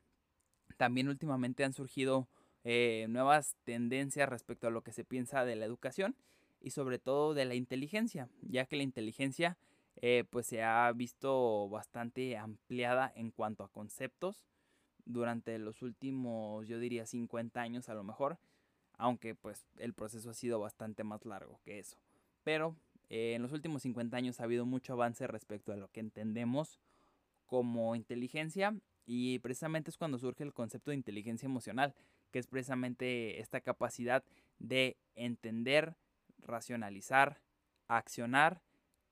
también 0.77 1.07
últimamente 1.07 1.63
han 1.63 1.73
surgido 1.73 2.27
eh, 2.65 3.05
nuevas 3.09 3.55
tendencias 3.63 4.27
respecto 4.27 4.67
a 4.67 4.71
lo 4.71 4.81
que 4.81 4.91
se 4.91 5.05
piensa 5.05 5.45
de 5.45 5.55
la 5.55 5.65
educación 5.65 6.15
y 6.59 6.71
sobre 6.71 6.97
todo 6.97 7.35
de 7.35 7.45
la 7.45 7.53
inteligencia, 7.53 8.27
ya 8.41 8.65
que 8.65 8.75
la 8.75 8.81
inteligencia 8.83 9.55
eh, 10.01 10.23
pues 10.29 10.47
se 10.47 10.63
ha 10.63 10.91
visto 10.91 11.69
bastante 11.69 12.37
ampliada 12.37 13.13
en 13.15 13.29
cuanto 13.29 13.63
a 13.63 13.71
conceptos 13.71 14.47
durante 15.05 15.57
los 15.59 15.83
últimos, 15.83 16.67
yo 16.67 16.79
diría, 16.79 17.05
50 17.05 17.61
años 17.61 17.87
a 17.87 17.93
lo 17.93 18.03
mejor, 18.03 18.39
aunque 18.97 19.35
pues 19.35 19.67
el 19.77 19.93
proceso 19.93 20.31
ha 20.31 20.33
sido 20.33 20.59
bastante 20.59 21.03
más 21.03 21.23
largo 21.23 21.59
que 21.63 21.77
eso. 21.77 21.97
Pero 22.43 22.75
eh, 23.09 23.33
en 23.35 23.43
los 23.43 23.51
últimos 23.51 23.83
50 23.83 24.17
años 24.17 24.39
ha 24.39 24.45
habido 24.45 24.65
mucho 24.65 24.93
avance 24.93 25.27
respecto 25.27 25.71
a 25.71 25.77
lo 25.77 25.89
que 25.89 25.99
entendemos 25.99 26.79
como 27.45 27.95
inteligencia 27.95 28.75
y 29.05 29.37
precisamente 29.39 29.91
es 29.91 29.97
cuando 29.97 30.17
surge 30.17 30.43
el 30.43 30.53
concepto 30.53 30.89
de 30.89 30.97
inteligencia 30.97 31.45
emocional, 31.45 31.93
que 32.35 32.39
es 32.39 32.47
precisamente 32.47 33.39
esta 33.39 33.61
capacidad 33.61 34.21
de 34.59 34.97
entender, 35.15 35.95
racionalizar, 36.39 37.39
accionar 37.87 38.61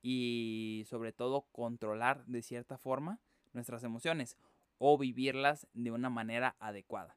y 0.01 0.83
sobre 0.89 1.13
todo 1.13 1.47
controlar 1.53 2.25
de 2.25 2.41
cierta 2.41 2.77
forma 2.77 3.21
nuestras 3.53 3.85
emociones 3.85 4.35
o 4.77 4.97
vivirlas 4.97 5.69
de 5.71 5.91
una 5.91 6.09
manera 6.09 6.57
adecuada. 6.59 7.15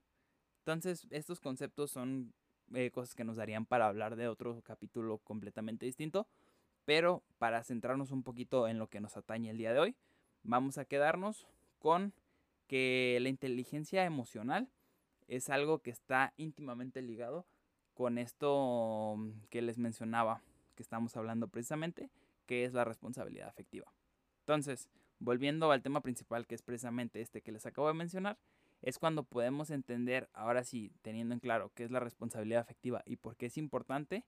Entonces, 0.61 1.09
estos 1.11 1.41
conceptos 1.41 1.91
son 1.91 2.33
eh, 2.73 2.93
cosas 2.93 3.17
que 3.17 3.25
nos 3.25 3.35
darían 3.35 3.67
para 3.67 3.89
hablar 3.89 4.15
de 4.15 4.29
otro 4.29 4.63
capítulo 4.63 5.19
completamente 5.19 5.87
distinto. 5.87 6.29
Pero 6.85 7.25
para 7.39 7.65
centrarnos 7.65 8.13
un 8.13 8.23
poquito 8.23 8.69
en 8.69 8.79
lo 8.79 8.87
que 8.87 9.01
nos 9.01 9.17
atañe 9.17 9.51
el 9.51 9.59
día 9.59 9.73
de 9.73 9.81
hoy, 9.81 9.97
vamos 10.45 10.79
a 10.79 10.85
quedarnos 10.85 11.49
con 11.81 12.15
que 12.69 13.19
la 13.21 13.29
inteligencia 13.29 14.05
emocional 14.05 14.71
es 15.29 15.51
algo 15.51 15.81
que 15.81 15.91
está 15.91 16.33
íntimamente 16.37 17.03
ligado 17.03 17.47
con 17.95 18.19
esto 18.19 19.17
que 19.51 19.63
les 19.63 19.79
mencionaba, 19.79 20.43
que 20.75 20.83
estamos 20.83 21.17
hablando 21.17 21.49
precisamente, 21.49 22.11
que 22.47 22.65
es 22.65 22.75
la 22.75 22.85
responsabilidad 22.85 23.49
afectiva. 23.49 23.93
Entonces, 24.41 24.89
volviendo 25.19 25.73
al 25.73 25.83
tema 25.83 26.03
principal 26.03 26.47
que 26.47 26.55
es 26.55 26.63
precisamente 26.63 27.21
este 27.21 27.43
que 27.43 27.53
les 27.53 27.67
acabo 27.67 27.89
de 27.89 27.95
mencionar, 27.95 28.39
es 28.83 28.99
cuando 28.99 29.25
podemos 29.25 29.71
entender, 29.71 30.29
ahora 30.33 30.63
sí, 30.63 30.93
teniendo 31.03 31.35
en 31.35 31.41
claro 31.41 31.73
qué 31.75 31.85
es 31.85 31.91
la 31.91 32.01
responsabilidad 32.01 32.61
afectiva 32.61 33.03
y 33.07 33.17
por 33.17 33.37
qué 33.37 33.47
es 33.47 33.57
importante, 33.57 34.25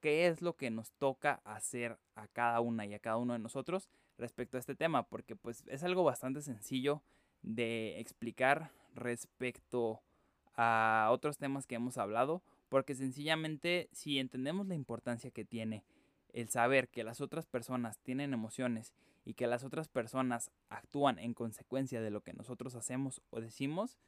qué 0.00 0.26
es 0.26 0.42
lo 0.42 0.56
que 0.56 0.70
nos 0.70 0.92
toca 0.92 1.40
hacer 1.44 1.98
a 2.14 2.28
cada 2.28 2.60
una 2.60 2.84
y 2.86 2.94
a 2.94 2.98
cada 2.98 3.16
uno 3.16 3.32
de 3.32 3.38
nosotros 3.38 3.88
respecto 4.18 4.56
a 4.56 4.60
este 4.60 4.74
tema, 4.74 5.04
porque 5.08 5.34
pues 5.34 5.64
es 5.68 5.82
algo 5.82 6.04
bastante 6.04 6.42
sencillo 6.42 7.02
de 7.42 7.98
explicar 7.98 8.70
respecto 8.94 10.02
a 10.54 11.08
otros 11.10 11.38
temas 11.38 11.66
que 11.66 11.76
hemos 11.76 11.98
hablado, 11.98 12.42
porque 12.68 12.94
sencillamente 12.94 13.88
si 13.92 14.18
entendemos 14.18 14.66
la 14.66 14.74
importancia 14.74 15.30
que 15.30 15.44
tiene 15.44 15.84
el 16.32 16.48
saber 16.48 16.88
que 16.88 17.04
las 17.04 17.20
otras 17.20 17.46
personas 17.46 17.98
tienen 17.98 18.32
emociones 18.32 18.94
y 19.24 19.34
que 19.34 19.46
las 19.46 19.64
otras 19.64 19.88
personas 19.88 20.50
actúan 20.68 21.18
en 21.18 21.34
consecuencia 21.34 22.00
de 22.00 22.10
lo 22.10 22.22
que 22.22 22.32
nosotros 22.32 22.74
hacemos 22.74 23.20
o 23.30 23.40
decimos, 23.40 23.98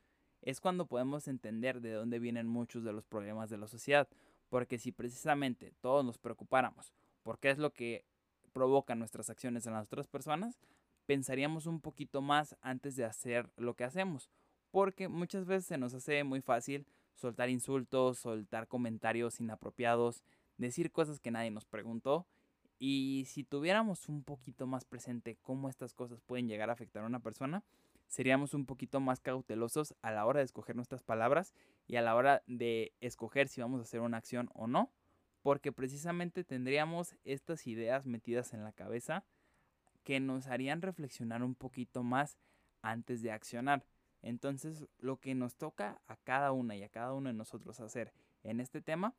es 0.42 0.60
cuando 0.60 0.86
podemos 0.86 1.28
entender 1.28 1.80
de 1.80 1.92
dónde 1.92 2.18
vienen 2.18 2.46
muchos 2.46 2.84
de 2.84 2.92
los 2.92 3.04
problemas 3.06 3.50
de 3.50 3.58
la 3.58 3.66
sociedad. 3.66 4.08
Porque 4.50 4.78
si 4.78 4.92
precisamente 4.92 5.72
todos 5.80 6.04
nos 6.04 6.18
preocupáramos 6.18 6.92
por 7.22 7.38
qué 7.38 7.50
es 7.50 7.58
lo 7.58 7.72
que 7.72 8.04
provoca 8.52 8.94
nuestras 8.94 9.30
acciones 9.30 9.66
en 9.66 9.72
las 9.72 9.86
otras 9.86 10.06
personas, 10.06 10.60
pensaríamos 11.06 11.66
un 11.66 11.80
poquito 11.80 12.22
más 12.22 12.56
antes 12.60 12.94
de 12.94 13.04
hacer 13.04 13.50
lo 13.56 13.74
que 13.74 13.84
hacemos. 13.84 14.30
Porque 14.74 15.06
muchas 15.06 15.46
veces 15.46 15.66
se 15.66 15.78
nos 15.78 15.94
hace 15.94 16.24
muy 16.24 16.40
fácil 16.40 16.84
soltar 17.14 17.48
insultos, 17.48 18.18
soltar 18.18 18.66
comentarios 18.66 19.38
inapropiados, 19.38 20.24
decir 20.58 20.90
cosas 20.90 21.20
que 21.20 21.30
nadie 21.30 21.52
nos 21.52 21.64
preguntó. 21.64 22.26
Y 22.80 23.22
si 23.28 23.44
tuviéramos 23.44 24.08
un 24.08 24.24
poquito 24.24 24.66
más 24.66 24.84
presente 24.84 25.38
cómo 25.42 25.68
estas 25.68 25.94
cosas 25.94 26.20
pueden 26.22 26.48
llegar 26.48 26.70
a 26.70 26.72
afectar 26.72 27.04
a 27.04 27.06
una 27.06 27.20
persona, 27.20 27.62
seríamos 28.08 28.52
un 28.52 28.66
poquito 28.66 28.98
más 28.98 29.20
cautelosos 29.20 29.94
a 30.02 30.10
la 30.10 30.26
hora 30.26 30.40
de 30.40 30.46
escoger 30.46 30.74
nuestras 30.74 31.04
palabras 31.04 31.54
y 31.86 31.94
a 31.94 32.02
la 32.02 32.16
hora 32.16 32.42
de 32.48 32.92
escoger 33.00 33.46
si 33.46 33.60
vamos 33.60 33.78
a 33.78 33.84
hacer 33.84 34.00
una 34.00 34.16
acción 34.16 34.50
o 34.54 34.66
no, 34.66 34.90
porque 35.42 35.70
precisamente 35.70 36.42
tendríamos 36.42 37.14
estas 37.22 37.68
ideas 37.68 38.06
metidas 38.06 38.52
en 38.52 38.64
la 38.64 38.72
cabeza 38.72 39.22
que 40.02 40.18
nos 40.18 40.48
harían 40.48 40.82
reflexionar 40.82 41.44
un 41.44 41.54
poquito 41.54 42.02
más 42.02 42.38
antes 42.82 43.22
de 43.22 43.30
accionar. 43.30 43.84
Entonces, 44.24 44.86
lo 45.00 45.18
que 45.18 45.34
nos 45.34 45.54
toca 45.54 46.00
a 46.06 46.16
cada 46.16 46.50
una 46.52 46.74
y 46.74 46.82
a 46.82 46.88
cada 46.88 47.12
uno 47.12 47.28
de 47.28 47.34
nosotros 47.34 47.78
hacer 47.80 48.10
en 48.42 48.58
este 48.58 48.80
tema 48.80 49.14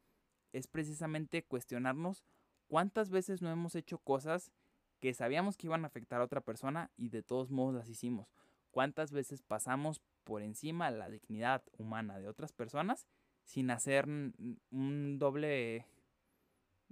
es 0.51 0.65
precisamente 0.65 1.43
cuestionarnos 1.43 2.23
cuántas 2.67 3.11
veces 3.11 3.43
no 3.43 3.51
hemos 3.51 3.75
hecho 3.75 3.99
cosas 3.99 4.51
que 4.99 5.13
sabíamos 5.13 5.57
que 5.57 5.67
iban 5.67 5.83
a 5.83 5.87
afectar 5.87 6.21
a 6.21 6.23
otra 6.23 6.41
persona 6.41 6.89
y 6.97 7.09
de 7.09 7.21
todos 7.21 7.51
modos 7.51 7.75
las 7.75 7.87
hicimos. 7.87 8.33
Cuántas 8.71 9.11
veces 9.11 9.43
pasamos 9.43 10.01
por 10.23 10.41
encima 10.41 10.89
la 10.89 11.07
dignidad 11.07 11.61
humana 11.77 12.17
de 12.17 12.27
otras 12.27 12.51
personas 12.51 13.05
sin 13.43 13.69
hacer 13.69 14.07
un 14.07 15.19
doble, 15.19 15.85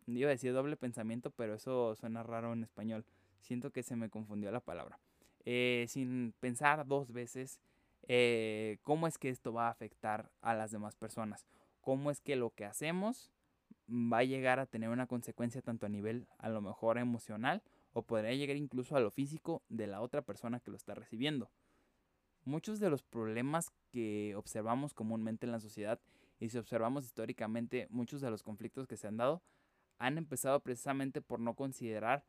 iba 0.05 0.29
a 0.29 0.31
decir 0.37 0.53
doble 0.53 0.77
pensamiento, 0.77 1.31
pero 1.31 1.55
eso 1.55 1.95
suena 1.95 2.21
raro 2.21 2.53
en 2.53 2.63
español. 2.63 3.05
Siento 3.41 3.71
que 3.71 3.81
se 3.81 3.95
me 3.95 4.11
confundió 4.11 4.51
la 4.51 4.59
palabra. 4.59 4.99
Eh, 5.45 5.87
sin 5.89 6.33
pensar 6.39 6.85
dos 6.85 7.11
veces 7.11 7.59
eh, 8.07 8.79
cómo 8.83 9.07
es 9.07 9.17
que 9.17 9.29
esto 9.29 9.53
va 9.53 9.67
a 9.67 9.71
afectar 9.71 10.31
a 10.41 10.53
las 10.53 10.71
demás 10.71 10.95
personas. 10.95 11.45
Cómo 11.81 12.11
es 12.11 12.21
que 12.21 12.35
lo 12.35 12.51
que 12.51 12.65
hacemos 12.65 13.31
va 13.89 14.19
a 14.19 14.23
llegar 14.23 14.59
a 14.59 14.65
tener 14.65 14.89
una 14.89 15.07
consecuencia 15.07 15.61
tanto 15.61 15.85
a 15.85 15.89
nivel 15.89 16.27
a 16.37 16.49
lo 16.49 16.61
mejor 16.61 16.97
emocional 16.97 17.61
o 17.93 18.03
podría 18.03 18.33
llegar 18.33 18.57
incluso 18.57 18.95
a 18.95 18.99
lo 18.99 19.11
físico 19.11 19.61
de 19.69 19.87
la 19.87 20.01
otra 20.01 20.21
persona 20.21 20.59
que 20.59 20.71
lo 20.71 20.77
está 20.77 20.95
recibiendo. 20.95 21.51
Muchos 22.45 22.79
de 22.79 22.89
los 22.89 23.03
problemas 23.03 23.71
que 23.89 24.35
observamos 24.35 24.93
comúnmente 24.93 25.45
en 25.45 25.51
la 25.51 25.59
sociedad 25.59 25.99
y 26.39 26.49
si 26.49 26.57
observamos 26.57 27.05
históricamente 27.05 27.87
muchos 27.89 28.19
de 28.21 28.29
los 28.29 28.43
conflictos 28.43 28.87
que 28.87 28.97
se 28.97 29.07
han 29.07 29.17
dado 29.17 29.41
han 29.97 30.17
empezado 30.17 30.59
precisamente 30.59 31.21
por 31.21 31.39
no 31.39 31.55
considerar 31.55 32.25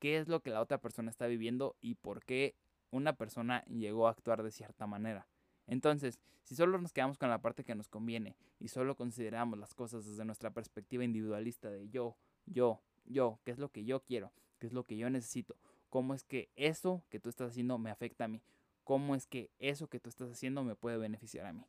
qué 0.00 0.18
es 0.18 0.26
lo 0.26 0.40
que 0.40 0.50
la 0.50 0.60
otra 0.60 0.78
persona 0.78 1.10
está 1.10 1.26
viviendo 1.26 1.76
y 1.80 1.94
por 1.94 2.24
qué 2.24 2.56
una 2.92 3.14
persona 3.14 3.64
llegó 3.64 4.06
a 4.06 4.10
actuar 4.10 4.44
de 4.44 4.52
cierta 4.52 4.86
manera. 4.86 5.26
Entonces, 5.66 6.20
si 6.44 6.54
solo 6.54 6.78
nos 6.78 6.92
quedamos 6.92 7.18
con 7.18 7.30
la 7.30 7.40
parte 7.40 7.64
que 7.64 7.74
nos 7.74 7.88
conviene 7.88 8.36
y 8.60 8.68
solo 8.68 8.94
consideramos 8.94 9.58
las 9.58 9.74
cosas 9.74 10.06
desde 10.06 10.24
nuestra 10.24 10.50
perspectiva 10.50 11.02
individualista 11.02 11.70
de 11.70 11.88
yo, 11.88 12.16
yo, 12.46 12.80
yo, 13.06 13.40
qué 13.44 13.50
es 13.50 13.58
lo 13.58 13.70
que 13.70 13.84
yo 13.84 14.00
quiero, 14.04 14.32
qué 14.58 14.66
es 14.66 14.72
lo 14.72 14.84
que 14.84 14.96
yo 14.96 15.10
necesito, 15.10 15.56
cómo 15.88 16.14
es 16.14 16.24
que 16.24 16.50
eso 16.56 17.02
que 17.08 17.18
tú 17.18 17.28
estás 17.28 17.50
haciendo 17.50 17.78
me 17.78 17.90
afecta 17.90 18.24
a 18.24 18.28
mí, 18.28 18.42
cómo 18.84 19.14
es 19.14 19.26
que 19.26 19.50
eso 19.58 19.88
que 19.88 20.00
tú 20.00 20.08
estás 20.08 20.30
haciendo 20.30 20.62
me 20.62 20.76
puede 20.76 20.98
beneficiar 20.98 21.46
a 21.46 21.52
mí. 21.52 21.66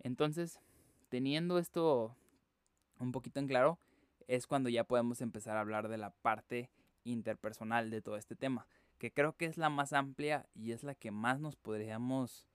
Entonces, 0.00 0.60
teniendo 1.08 1.58
esto 1.58 2.14
un 3.00 3.12
poquito 3.12 3.40
en 3.40 3.48
claro, 3.48 3.78
es 4.28 4.46
cuando 4.46 4.68
ya 4.68 4.84
podemos 4.84 5.20
empezar 5.20 5.56
a 5.56 5.60
hablar 5.60 5.88
de 5.88 5.98
la 5.98 6.10
parte 6.10 6.70
interpersonal 7.04 7.90
de 7.90 8.02
todo 8.02 8.16
este 8.16 8.36
tema, 8.36 8.66
que 8.98 9.12
creo 9.12 9.36
que 9.36 9.46
es 9.46 9.56
la 9.56 9.70
más 9.70 9.92
amplia 9.92 10.46
y 10.54 10.72
es 10.72 10.82
la 10.82 10.94
que 10.94 11.10
más 11.10 11.40
nos 11.40 11.56
podríamos 11.56 12.46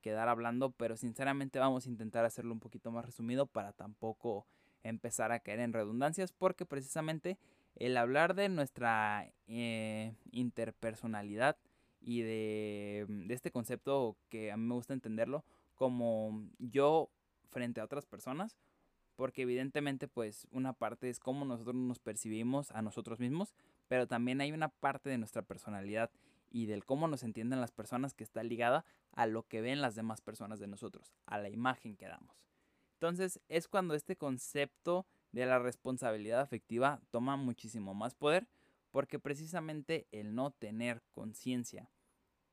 quedar 0.00 0.28
hablando, 0.28 0.70
pero 0.72 0.96
sinceramente 0.96 1.58
vamos 1.58 1.86
a 1.86 1.90
intentar 1.90 2.24
hacerlo 2.24 2.52
un 2.52 2.60
poquito 2.60 2.90
más 2.90 3.04
resumido 3.04 3.46
para 3.46 3.72
tampoco 3.72 4.46
empezar 4.82 5.30
a 5.30 5.40
caer 5.40 5.60
en 5.60 5.72
redundancias, 5.72 6.32
porque 6.32 6.64
precisamente 6.64 7.38
el 7.76 7.96
hablar 7.96 8.34
de 8.34 8.48
nuestra 8.48 9.30
eh, 9.46 10.14
interpersonalidad 10.32 11.58
y 12.00 12.22
de, 12.22 13.04
de 13.08 13.34
este 13.34 13.50
concepto 13.50 14.16
que 14.30 14.50
a 14.50 14.56
mí 14.56 14.66
me 14.66 14.74
gusta 14.74 14.94
entenderlo 14.94 15.44
como 15.74 16.48
yo 16.58 17.10
frente 17.50 17.80
a 17.80 17.84
otras 17.84 18.06
personas, 18.06 18.56
porque 19.16 19.42
evidentemente 19.42 20.08
pues 20.08 20.48
una 20.50 20.72
parte 20.72 21.10
es 21.10 21.20
cómo 21.20 21.44
nosotros 21.44 21.76
nos 21.76 21.98
percibimos 21.98 22.70
a 22.70 22.80
nosotros 22.80 23.20
mismos, 23.20 23.54
pero 23.90 24.06
también 24.06 24.40
hay 24.40 24.52
una 24.52 24.68
parte 24.68 25.10
de 25.10 25.18
nuestra 25.18 25.42
personalidad 25.42 26.12
y 26.48 26.66
del 26.66 26.84
cómo 26.84 27.08
nos 27.08 27.24
entienden 27.24 27.60
las 27.60 27.72
personas 27.72 28.14
que 28.14 28.22
está 28.22 28.44
ligada 28.44 28.84
a 29.10 29.26
lo 29.26 29.48
que 29.48 29.60
ven 29.60 29.80
las 29.80 29.96
demás 29.96 30.20
personas 30.20 30.60
de 30.60 30.68
nosotros, 30.68 31.12
a 31.26 31.38
la 31.38 31.48
imagen 31.48 31.96
que 31.96 32.06
damos. 32.06 32.46
Entonces 32.92 33.40
es 33.48 33.66
cuando 33.66 33.94
este 33.94 34.14
concepto 34.14 35.08
de 35.32 35.44
la 35.44 35.58
responsabilidad 35.58 36.38
afectiva 36.38 37.02
toma 37.10 37.34
muchísimo 37.34 37.92
más 37.92 38.14
poder 38.14 38.46
porque 38.92 39.18
precisamente 39.18 40.06
el 40.12 40.36
no 40.36 40.52
tener 40.52 41.02
conciencia 41.10 41.90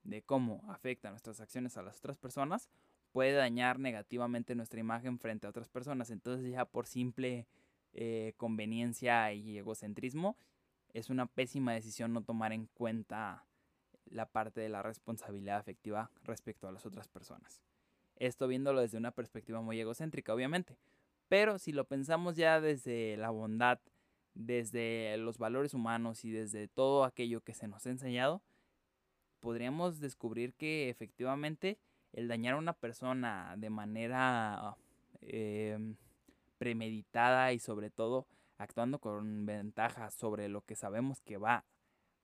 de 0.01 0.23
cómo 0.23 0.63
afecta 0.67 1.11
nuestras 1.11 1.39
acciones 1.39 1.77
a 1.77 1.83
las 1.83 1.99
otras 1.99 2.17
personas 2.17 2.67
puede 3.11 3.33
dañar 3.33 3.77
negativamente 3.77 4.55
nuestra 4.55 4.79
imagen 4.79 5.19
frente 5.19 5.45
a 5.45 5.51
otras 5.51 5.69
personas. 5.69 6.09
Entonces 6.09 6.49
ya 6.49 6.65
por 6.65 6.87
simple 6.87 7.45
eh, 7.93 8.33
conveniencia 8.37 9.31
y 9.33 9.59
egocentrismo 9.59 10.35
es 10.97 11.09
una 11.09 11.27
pésima 11.27 11.73
decisión 11.73 12.11
no 12.11 12.23
tomar 12.23 12.53
en 12.53 12.65
cuenta 12.73 13.45
la 14.05 14.25
parte 14.25 14.61
de 14.61 14.69
la 14.69 14.81
responsabilidad 14.81 15.57
afectiva 15.57 16.09
respecto 16.23 16.67
a 16.67 16.71
las 16.71 16.85
otras 16.85 17.07
personas. 17.07 17.61
Esto 18.15 18.47
viéndolo 18.47 18.81
desde 18.81 18.97
una 18.97 19.11
perspectiva 19.11 19.61
muy 19.61 19.79
egocéntrica, 19.79 20.33
obviamente. 20.33 20.75
Pero 21.27 21.59
si 21.59 21.71
lo 21.71 21.85
pensamos 21.85 22.35
ya 22.35 22.59
desde 22.61 23.15
la 23.17 23.29
bondad, 23.29 23.79
desde 24.33 25.17
los 25.17 25.37
valores 25.37 25.75
humanos 25.75 26.25
y 26.25 26.31
desde 26.31 26.67
todo 26.67 27.03
aquello 27.03 27.41
que 27.41 27.53
se 27.53 27.67
nos 27.67 27.85
ha 27.85 27.91
enseñado, 27.91 28.41
podríamos 29.39 29.99
descubrir 29.99 30.55
que 30.55 30.89
efectivamente 30.89 31.77
el 32.11 32.27
dañar 32.27 32.55
a 32.55 32.57
una 32.57 32.73
persona 32.73 33.53
de 33.57 33.69
manera 33.69 34.75
em, 35.21 35.95
premeditada 36.57 37.53
y 37.53 37.59
sobre 37.59 37.91
todo 37.91 38.25
actuando 38.57 38.99
con 38.99 39.45
ventaja 39.45 40.09
sobre 40.11 40.49
lo 40.49 40.61
que 40.61 40.75
sabemos 40.75 41.21
que 41.21 41.37
va 41.37 41.65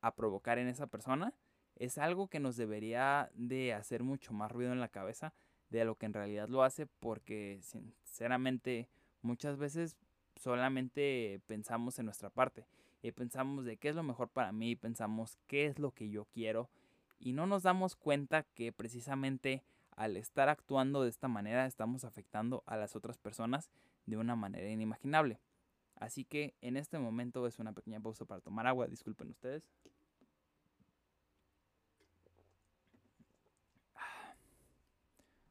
a 0.02 0.16
provocar 0.16 0.58
en 0.58 0.68
esa 0.68 0.88
persona, 0.88 1.34
es 1.75 1.98
algo 1.98 2.28
que 2.28 2.40
nos 2.40 2.56
debería 2.56 3.30
de 3.34 3.74
hacer 3.74 4.04
mucho 4.04 4.34
más 4.34 4.52
ruido 4.52 4.72
en 4.72 4.80
la 4.80 4.90
cabeza 4.90 5.34
de 5.70 5.86
lo 5.86 5.96
que 5.96 6.06
en 6.06 6.13
realidad 6.13 6.50
lo 6.50 6.63
hace 6.63 6.86
porque 6.86 7.60
sinceramente 7.62 8.90
muchas 9.22 9.58
veces 9.58 9.98
solamente 10.36 11.42
pensamos 11.48 11.98
en 12.00 12.06
nuestra 12.06 12.30
parte 12.30 12.68
y 13.02 13.12
pensamos 13.12 13.66
de 13.66 13.78
qué 13.78 13.90
es 13.90 13.96
lo 13.96 14.04
mejor 14.04 14.30
para 14.30 14.52
mí, 14.52 14.75
pensamos 14.75 15.38
qué 15.48 15.66
es 15.66 15.80
lo 15.80 15.92
que 15.92 16.10
yo 16.10 16.25
quiero 16.25 16.70
y 17.20 17.34
no 17.34 17.48
nos 17.48 17.63
damos 17.63 17.96
cuenta 17.96 18.44
que 18.54 18.72
precisamente 18.72 19.63
al 19.96 20.18
estar 20.18 20.50
actuando 20.50 21.04
de 21.04 21.10
esta 21.10 21.28
manera 21.28 21.66
estamos 21.66 22.04
afectando 22.04 22.63
a 22.66 22.78
las 22.78 22.96
otras 22.96 23.18
personas 23.18 23.70
de 24.06 24.18
una 24.18 24.36
manera 24.36 24.70
inimaginable. 24.70 25.40
Así 25.95 26.25
que 26.25 26.53
en 26.62 26.77
este 26.77 27.00
momento 27.00 27.45
es 27.47 27.59
una 27.59 27.73
pequeña 27.73 28.00
pausa 28.00 28.25
para 28.25 28.41
tomar 28.41 28.67
agua, 28.67 28.88
disculpen 28.88 29.29
ustedes. 29.29 29.63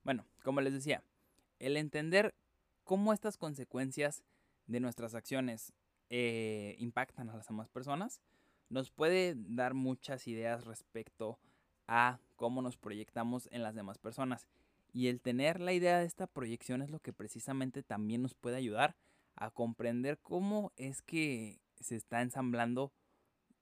Bueno, 0.04 0.26
como 0.42 0.60
les 0.60 0.72
decía, 0.72 1.02
el 1.58 1.76
entender 1.76 2.34
cómo 2.84 3.12
estas 3.12 3.36
consecuencias 3.36 4.24
de 4.66 4.80
nuestras 4.80 5.14
acciones 5.14 5.72
eh, 6.10 6.74
impactan 6.78 7.30
a 7.30 7.36
las 7.36 7.46
demás 7.46 7.68
personas 7.68 8.20
nos 8.72 8.90
puede 8.90 9.34
dar 9.36 9.74
muchas 9.74 10.26
ideas 10.26 10.64
respecto 10.64 11.38
a 11.86 12.18
cómo 12.36 12.62
nos 12.62 12.78
proyectamos 12.78 13.48
en 13.52 13.62
las 13.62 13.74
demás 13.74 13.98
personas. 13.98 14.46
Y 14.94 15.08
el 15.08 15.20
tener 15.20 15.60
la 15.60 15.74
idea 15.74 15.98
de 15.98 16.06
esta 16.06 16.26
proyección 16.26 16.80
es 16.80 16.88
lo 16.88 16.98
que 16.98 17.12
precisamente 17.12 17.82
también 17.82 18.22
nos 18.22 18.34
puede 18.34 18.56
ayudar 18.56 18.96
a 19.36 19.50
comprender 19.50 20.18
cómo 20.18 20.72
es 20.76 21.02
que 21.02 21.60
se 21.80 21.96
está 21.96 22.22
ensamblando, 22.22 22.92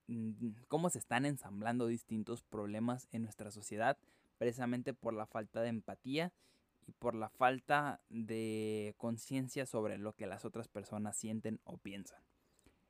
mm, 0.08 0.50
cómo 0.68 0.90
se 0.90 0.98
están 0.98 1.24
ensamblando 1.24 1.86
distintos 1.86 2.42
problemas 2.42 3.08
en 3.12 3.22
nuestra 3.22 3.50
sociedad, 3.50 3.96
precisamente 4.38 4.94
por 4.94 5.14
la 5.14 5.26
falta 5.26 5.62
de 5.62 5.68
empatía 5.68 6.32
y 6.86 6.92
por 6.92 7.14
la 7.14 7.28
falta 7.28 8.00
de 8.08 8.94
conciencia 8.98 9.66
sobre 9.66 9.98
lo 9.98 10.14
que 10.14 10.26
las 10.26 10.44
otras 10.44 10.68
personas 10.68 11.16
sienten 11.16 11.60
o 11.64 11.76
piensan. 11.78 12.22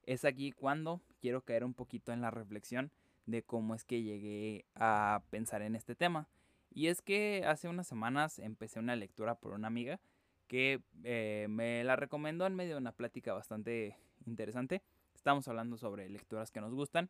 Es 0.04 0.24
aquí 0.24 0.52
cuando 0.52 1.00
quiero 1.20 1.42
caer 1.42 1.64
un 1.64 1.74
poquito 1.74 2.12
en 2.12 2.20
la 2.20 2.30
reflexión 2.30 2.90
de 3.26 3.42
cómo 3.42 3.74
es 3.74 3.84
que 3.84 4.02
llegué 4.02 4.64
a 4.74 5.22
pensar 5.30 5.62
en 5.62 5.74
este 5.74 5.94
tema. 5.94 6.28
Y 6.72 6.86
es 6.86 7.02
que 7.02 7.44
hace 7.46 7.68
unas 7.68 7.86
semanas 7.86 8.38
empecé 8.38 8.78
una 8.78 8.96
lectura 8.96 9.34
por 9.34 9.52
una 9.52 9.68
amiga 9.68 10.00
que 10.50 10.82
eh, 11.04 11.46
me 11.48 11.84
la 11.84 11.94
recomendó 11.94 12.44
en 12.44 12.56
medio 12.56 12.72
de 12.72 12.80
una 12.80 12.90
plática 12.90 13.32
bastante 13.32 13.96
interesante. 14.26 14.82
Estamos 15.14 15.46
hablando 15.46 15.76
sobre 15.76 16.08
lecturas 16.08 16.50
que 16.50 16.60
nos 16.60 16.74
gustan 16.74 17.08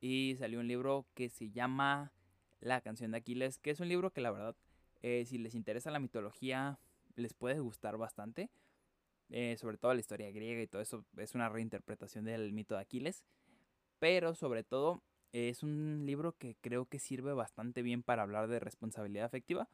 y 0.00 0.36
salió 0.38 0.58
un 0.58 0.68
libro 0.68 1.04
que 1.12 1.28
se 1.28 1.50
llama 1.50 2.12
La 2.60 2.80
canción 2.80 3.10
de 3.10 3.18
Aquiles, 3.18 3.58
que 3.58 3.72
es 3.72 3.80
un 3.80 3.90
libro 3.90 4.10
que 4.10 4.22
la 4.22 4.30
verdad, 4.30 4.56
eh, 5.02 5.26
si 5.26 5.36
les 5.36 5.54
interesa 5.54 5.90
la 5.90 5.98
mitología, 5.98 6.78
les 7.14 7.34
puede 7.34 7.60
gustar 7.60 7.98
bastante. 7.98 8.48
Eh, 9.28 9.58
sobre 9.58 9.76
todo 9.76 9.92
la 9.92 10.00
historia 10.00 10.30
griega 10.30 10.62
y 10.62 10.66
todo 10.66 10.80
eso 10.80 11.04
es 11.18 11.34
una 11.34 11.50
reinterpretación 11.50 12.24
del 12.24 12.54
mito 12.54 12.74
de 12.74 12.80
Aquiles. 12.80 13.22
Pero 13.98 14.34
sobre 14.34 14.64
todo 14.64 15.02
es 15.32 15.62
un 15.62 16.04
libro 16.06 16.38
que 16.38 16.56
creo 16.62 16.86
que 16.86 16.98
sirve 16.98 17.34
bastante 17.34 17.82
bien 17.82 18.02
para 18.02 18.22
hablar 18.22 18.48
de 18.48 18.60
responsabilidad 18.60 19.26
afectiva. 19.26 19.68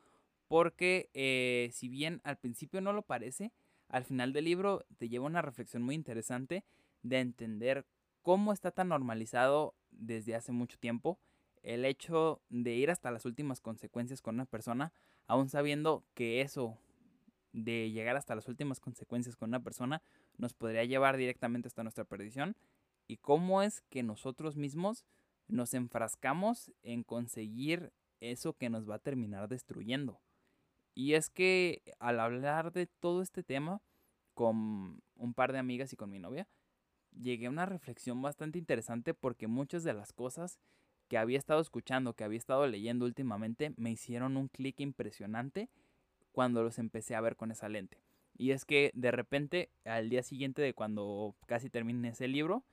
Porque 0.49 1.11
eh, 1.15 1.71
si 1.73 1.89
bien 1.89 2.21
al 2.25 2.39
principio 2.39 2.81
no 2.81 2.93
lo 2.93 3.03
parece, 3.03 3.53
al 3.89 4.05
final 4.05 4.33
del 4.33 4.45
libro 4.45 4.85
te 4.99 5.09
lleva 5.09 5.27
una 5.27 5.43
reflexión 5.43 5.83
muy 5.83 5.95
interesante 5.95 6.65
de 7.03 7.21
entender 7.21 7.87
cómo 8.23 8.53
está 8.53 8.71
tan 8.71 8.89
normalizado 8.89 9.75
desde 9.91 10.35
hace 10.35 10.53
mucho 10.53 10.79
tiempo 10.79 11.19
el 11.63 11.85
hecho 11.85 12.43
de 12.51 12.75
ir 12.75 12.91
hasta 12.91 13.11
las 13.11 13.25
últimas 13.25 13.61
consecuencias 13.61 14.21
con 14.21 14.35
una 14.35 14.45
persona, 14.45 14.93
aún 15.27 15.49
sabiendo 15.49 16.05
que 16.15 16.43
eso 16.43 16.79
de 17.53 17.91
llegar 17.91 18.17
hasta 18.17 18.35
las 18.35 18.49
últimas 18.49 18.81
consecuencias 18.81 19.37
con 19.37 19.51
una 19.51 19.63
persona 19.63 20.03
nos 20.37 20.53
podría 20.53 20.85
llevar 20.85 21.17
directamente 21.17 21.69
hasta 21.69 21.83
nuestra 21.83 22.05
perdición 22.05 22.57
y 23.07 23.19
cómo 23.19 23.63
es 23.63 23.81
que 23.83 24.03
nosotros 24.03 24.57
mismos 24.57 25.05
nos 25.47 25.73
enfrascamos 25.75 26.73
en 26.83 27.03
conseguir 27.03 27.93
eso 28.21 28.55
que 28.55 28.71
nos 28.71 28.89
va 28.89 28.97
a 28.97 28.99
terminar 28.99 29.49
destruyendo. 29.49 30.21
Y 30.95 31.15
es 31.15 31.31
que 31.31 31.83
al 31.99 32.21
hablar 32.21 32.73
de 32.73 32.87
todo 32.87 33.23
este 33.23 33.43
tema 33.43 33.81
con 34.35 35.03
un 35.17 35.35
par 35.35 35.53
de 35.53 35.59
amigas 35.59 35.93
y 35.93 35.97
con 35.97 36.11
mi 36.11 36.19
novia, 36.19 36.49
llegué 37.13 37.47
a 37.47 37.51
una 37.51 37.67
reflexión 37.67 38.21
bastante 38.23 38.59
interesante 38.59 39.15
porque 39.15 39.47
muchas 39.47 39.85
de 39.85 39.95
las 39.95 40.13
cosas 40.13 40.59
que 41.09 41.19
había 41.19 41.39
estado 41.39 41.61
escuchando, 41.61 42.15
que 42.15 42.25
había 42.25 42.39
estado 42.39 42.67
leyendo 42.67 43.05
últimamente, 43.05 43.73
me 43.77 43.91
hicieron 43.91 44.37
un 44.37 44.49
clic 44.49 44.81
impresionante 44.81 45.69
cuando 46.33 46.63
los 46.63 46.79
empecé 46.79 47.15
a 47.15 47.21
ver 47.21 47.37
con 47.37 47.51
esa 47.51 47.69
lente. 47.69 47.99
Y 48.37 48.51
es 48.51 48.65
que 48.65 48.91
de 48.95 49.11
repente, 49.11 49.71
al 49.85 50.09
día 50.09 50.23
siguiente 50.23 50.63
de 50.63 50.75
cuando 50.75 51.37
casi 51.47 51.71
terminé 51.71 52.09
ese 52.09 52.27
libro, 52.27 52.65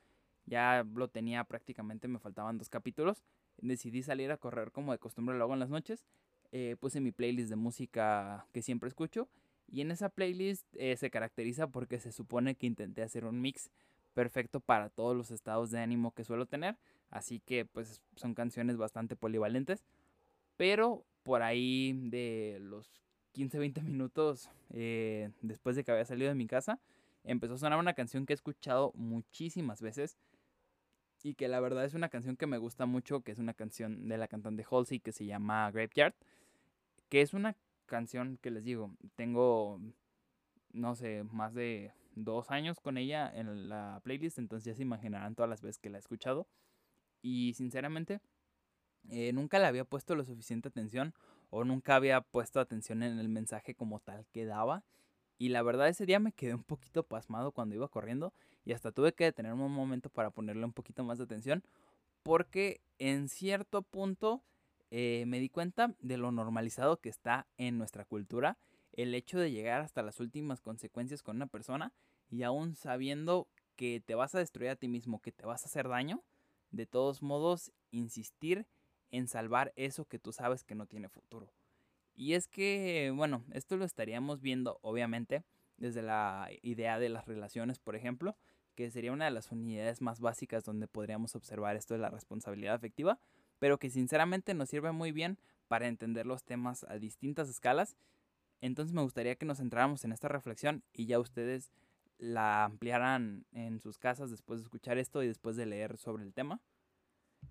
ya 0.45 0.83
lo 0.95 1.07
tenía 1.07 1.43
prácticamente, 1.43 2.07
me 2.07 2.19
faltaban 2.19 2.57
dos 2.57 2.69
capítulos. 2.69 3.23
Decidí 3.57 4.01
salir 4.01 4.31
a 4.31 4.37
correr 4.37 4.71
como 4.71 4.91
de 4.91 4.97
costumbre 4.97 5.37
lo 5.37 5.53
en 5.53 5.59
las 5.59 5.69
noches. 5.69 6.03
Eh, 6.51 6.75
puse 6.79 6.99
mi 6.99 7.11
playlist 7.11 7.49
de 7.49 7.55
música 7.55 8.45
que 8.51 8.61
siempre 8.61 8.87
escucho. 8.87 9.29
Y 9.71 9.81
en 9.81 9.91
esa 9.91 10.09
playlist 10.09 10.65
eh, 10.73 10.97
se 10.97 11.09
caracteriza 11.09 11.67
porque 11.67 11.99
se 11.99 12.11
supone 12.11 12.55
que 12.55 12.67
intenté 12.67 13.03
hacer 13.03 13.25
un 13.25 13.39
mix 13.39 13.71
perfecto 14.13 14.59
para 14.59 14.89
todos 14.89 15.15
los 15.15 15.31
estados 15.31 15.71
de 15.71 15.79
ánimo 15.79 16.13
que 16.13 16.25
suelo 16.25 16.45
tener. 16.45 16.77
Así 17.09 17.39
que 17.39 17.65
pues 17.65 18.01
son 18.15 18.33
canciones 18.33 18.77
bastante 18.77 19.15
polivalentes. 19.15 19.85
Pero 20.57 21.05
por 21.23 21.41
ahí 21.41 21.93
de 22.09 22.57
los 22.61 23.01
15-20 23.33 23.83
minutos 23.83 24.49
eh, 24.71 25.31
después 25.41 25.75
de 25.75 25.83
que 25.83 25.91
había 25.91 26.05
salido 26.05 26.29
de 26.29 26.35
mi 26.35 26.47
casa, 26.47 26.79
empezó 27.23 27.53
a 27.53 27.57
sonar 27.57 27.79
una 27.79 27.93
canción 27.93 28.25
que 28.25 28.33
he 28.33 28.35
escuchado 28.35 28.91
muchísimas 28.95 29.81
veces 29.81 30.17
y 31.23 31.35
que 31.35 31.47
la 31.47 31.59
verdad 31.59 31.85
es 31.85 31.93
una 31.93 32.09
canción 32.09 32.35
que 32.35 32.47
me 32.47 32.57
gusta 32.57 32.85
mucho, 32.85 33.21
que 33.21 33.31
es 33.31 33.39
una 33.39 33.53
canción 33.53 34.07
de 34.07 34.17
la 34.17 34.27
cantante 34.27 34.65
Halsey 34.69 34.99
que 34.99 35.11
se 35.11 35.25
llama 35.25 35.69
Graveyard, 35.71 36.15
que 37.11 37.19
es 37.19 37.33
una 37.33 37.57
canción 37.87 38.37
que 38.41 38.51
les 38.51 38.63
digo, 38.63 38.95
tengo, 39.15 39.81
no 40.71 40.95
sé, 40.95 41.25
más 41.25 41.53
de 41.53 41.91
dos 42.15 42.49
años 42.51 42.79
con 42.79 42.97
ella 42.97 43.29
en 43.35 43.67
la 43.67 43.99
playlist, 44.05 44.39
entonces 44.39 44.63
ya 44.63 44.75
se 44.75 44.83
imaginarán 44.83 45.35
todas 45.35 45.49
las 45.49 45.61
veces 45.61 45.77
que 45.77 45.89
la 45.89 45.97
he 45.97 45.99
escuchado. 45.99 46.47
Y 47.21 47.53
sinceramente, 47.53 48.21
eh, 49.09 49.33
nunca 49.33 49.59
le 49.59 49.65
había 49.65 49.83
puesto 49.83 50.15
lo 50.15 50.23
suficiente 50.23 50.69
atención 50.69 51.13
o 51.49 51.65
nunca 51.65 51.97
había 51.97 52.21
puesto 52.21 52.61
atención 52.61 53.03
en 53.03 53.19
el 53.19 53.27
mensaje 53.27 53.75
como 53.75 53.99
tal 53.99 54.25
que 54.31 54.45
daba. 54.45 54.85
Y 55.37 55.49
la 55.49 55.63
verdad 55.63 55.89
ese 55.89 56.05
día 56.05 56.19
me 56.21 56.31
quedé 56.31 56.55
un 56.55 56.63
poquito 56.63 57.03
pasmado 57.03 57.51
cuando 57.51 57.75
iba 57.75 57.89
corriendo 57.89 58.33
y 58.63 58.71
hasta 58.71 58.93
tuve 58.93 59.13
que 59.13 59.25
detenerme 59.25 59.65
un 59.65 59.73
momento 59.73 60.09
para 60.09 60.29
ponerle 60.29 60.63
un 60.63 60.71
poquito 60.71 61.03
más 61.03 61.17
de 61.17 61.25
atención 61.25 61.61
porque 62.23 62.79
en 62.99 63.27
cierto 63.27 63.81
punto 63.81 64.45
eh, 64.91 65.23
me 65.25 65.39
di 65.39 65.49
cuenta 65.49 65.95
de 65.99 66.17
lo 66.17 66.31
normalizado 66.31 66.99
que 66.99 67.09
está 67.09 67.47
en 67.57 67.77
nuestra 67.77 68.05
cultura 68.05 68.57
el 68.93 69.15
hecho 69.15 69.39
de 69.39 69.51
llegar 69.51 69.81
hasta 69.81 70.03
las 70.03 70.19
últimas 70.19 70.59
consecuencias 70.59 71.23
con 71.23 71.37
una 71.37 71.47
persona 71.47 71.93
y 72.29 72.43
aún 72.43 72.75
sabiendo 72.75 73.47
que 73.75 74.01
te 74.05 74.15
vas 74.15 74.35
a 74.35 74.39
destruir 74.39 74.69
a 74.69 74.75
ti 74.75 74.87
mismo, 74.87 75.21
que 75.21 75.31
te 75.31 75.45
vas 75.45 75.63
a 75.63 75.67
hacer 75.67 75.87
daño, 75.87 76.23
de 76.71 76.85
todos 76.85 77.21
modos 77.21 77.71
insistir 77.91 78.67
en 79.11 79.27
salvar 79.27 79.73
eso 79.75 80.05
que 80.05 80.19
tú 80.19 80.31
sabes 80.31 80.63
que 80.63 80.75
no 80.75 80.85
tiene 80.85 81.09
futuro. 81.09 81.51
Y 82.13 82.33
es 82.33 82.47
que, 82.47 83.11
bueno, 83.15 83.43
esto 83.53 83.77
lo 83.77 83.85
estaríamos 83.85 84.41
viendo 84.41 84.77
obviamente 84.81 85.43
desde 85.77 86.01
la 86.01 86.49
idea 86.61 86.99
de 86.99 87.09
las 87.09 87.25
relaciones, 87.25 87.79
por 87.79 87.95
ejemplo, 87.95 88.35
que 88.75 88.91
sería 88.91 89.11
una 89.11 89.25
de 89.25 89.31
las 89.31 89.51
unidades 89.51 90.01
más 90.01 90.19
básicas 90.19 90.63
donde 90.63 90.87
podríamos 90.87 91.35
observar 91.35 91.75
esto 91.75 91.93
de 91.93 91.99
la 91.99 92.09
responsabilidad 92.09 92.75
afectiva, 92.75 93.19
pero 93.61 93.77
que 93.77 93.91
sinceramente 93.91 94.55
nos 94.55 94.69
sirve 94.69 94.91
muy 94.91 95.11
bien 95.11 95.37
para 95.67 95.87
entender 95.87 96.25
los 96.25 96.43
temas 96.43 96.83
a 96.89 96.97
distintas 96.97 97.47
escalas. 97.47 97.95
Entonces 98.59 98.91
me 98.91 99.03
gustaría 99.03 99.35
que 99.35 99.45
nos 99.45 99.59
centráramos 99.59 100.03
en 100.03 100.11
esta 100.11 100.27
reflexión 100.27 100.81
y 100.93 101.05
ya 101.05 101.19
ustedes 101.19 101.71
la 102.17 102.63
ampliaran 102.63 103.45
en 103.51 103.79
sus 103.79 103.99
casas 103.99 104.31
después 104.31 104.59
de 104.59 104.63
escuchar 104.63 104.97
esto 104.97 105.21
y 105.21 105.27
después 105.27 105.57
de 105.57 105.67
leer 105.67 105.97
sobre 105.97 106.23
el 106.23 106.33
tema 106.33 106.59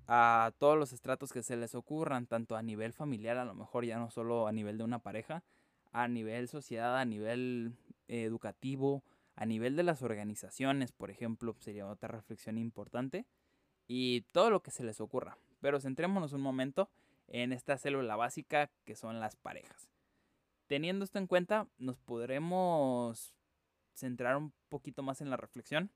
a 0.09 0.51
todos 0.59 0.77
los 0.77 0.93
estratos 0.93 1.33
que 1.33 1.45
se 1.45 1.57
les 1.57 1.77
ocurran, 1.77 2.27
tanto 2.27 2.57
a 2.57 2.63
nivel 2.63 2.93
familiar, 2.93 3.37
a 3.37 3.45
lo 3.45 3.55
mejor 3.55 3.85
ya 3.85 4.01
no 4.01 4.11
solo 4.11 4.49
a 4.49 4.53
nivel 4.53 4.79
de 4.79 4.85
una 4.85 4.99
pareja, 4.99 5.45
a 5.93 6.09
nivel 6.09 6.49
sociedad, 6.49 6.99
a 6.99 7.05
nivel 7.05 7.77
educativo, 8.09 9.05
a 9.37 9.47
nivel 9.47 9.77
de 9.77 9.85
las 9.85 10.03
organizaciones, 10.03 10.91
por 10.91 11.13
ejemplo, 11.13 11.55
sería 11.61 11.87
otra 11.87 12.09
reflexión 12.09 12.59
importante, 12.59 13.27
y 13.87 14.23
todo 14.33 14.51
lo 14.51 14.61
que 14.61 14.73
se 14.73 14.83
les 14.83 15.01
ocurra. 15.01 15.37
Pero 15.61 15.81
centrémonos 15.81 16.33
un 16.33 16.41
momento 16.41 16.91
en 17.29 17.53
esta 17.53 17.79
célula 17.79 18.17
básica 18.17 18.71
que 18.85 18.97
son 18.97 19.21
las 19.21 19.37
parejas. 19.37 19.89
Teniendo 20.67 21.05
esto 21.05 21.19
en 21.19 21.27
cuenta, 21.27 21.67
nos 21.79 21.99
podremos 21.99 23.35
centrar 23.95 24.37
un 24.37 24.53
poquito 24.69 25.03
más 25.03 25.21
en 25.21 25.31
la 25.31 25.37
reflexión 25.37 25.91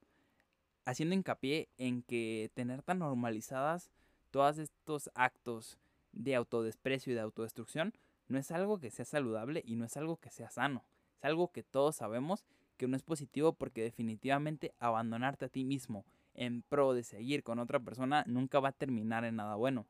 haciendo 0.84 1.14
hincapié 1.14 1.68
en 1.78 2.02
que 2.02 2.50
tener 2.54 2.82
tan 2.82 2.98
normalizadas 2.98 3.90
todos 4.30 4.58
estos 4.58 5.10
actos 5.14 5.78
de 6.12 6.34
autodesprecio 6.34 7.12
y 7.12 7.14
de 7.14 7.22
autodestrucción 7.22 7.94
no 8.28 8.38
es 8.38 8.50
algo 8.50 8.78
que 8.78 8.90
sea 8.90 9.04
saludable 9.04 9.62
y 9.64 9.76
no 9.76 9.84
es 9.84 9.96
algo 9.96 10.16
que 10.16 10.30
sea 10.30 10.50
sano. 10.50 10.84
Es 11.18 11.24
algo 11.24 11.52
que 11.52 11.62
todos 11.62 11.96
sabemos 11.96 12.44
que 12.76 12.88
no 12.88 12.96
es 12.96 13.02
positivo 13.02 13.52
porque 13.52 13.82
definitivamente 13.82 14.74
abandonarte 14.78 15.46
a 15.46 15.48
ti 15.48 15.64
mismo 15.64 16.04
en 16.34 16.62
pro 16.62 16.94
de 16.94 17.02
seguir 17.02 17.42
con 17.42 17.58
otra 17.58 17.80
persona 17.80 18.24
nunca 18.26 18.60
va 18.60 18.70
a 18.70 18.72
terminar 18.72 19.24
en 19.24 19.36
nada 19.36 19.54
bueno. 19.54 19.86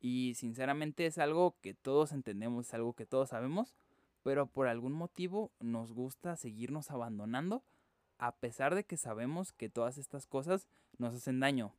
Y 0.00 0.34
sinceramente 0.34 1.06
es 1.06 1.18
algo 1.18 1.56
que 1.60 1.74
todos 1.74 2.12
entendemos, 2.12 2.66
es 2.66 2.74
algo 2.74 2.92
que 2.94 3.06
todos 3.06 3.30
sabemos, 3.30 3.74
pero 4.22 4.46
por 4.46 4.68
algún 4.68 4.92
motivo 4.92 5.50
nos 5.60 5.92
gusta 5.92 6.36
seguirnos 6.36 6.90
abandonando 6.90 7.62
a 8.18 8.36
pesar 8.36 8.74
de 8.74 8.84
que 8.84 8.96
sabemos 8.96 9.52
que 9.52 9.68
todas 9.68 9.98
estas 9.98 10.26
cosas 10.26 10.68
nos 10.98 11.14
hacen 11.14 11.40
daño. 11.40 11.74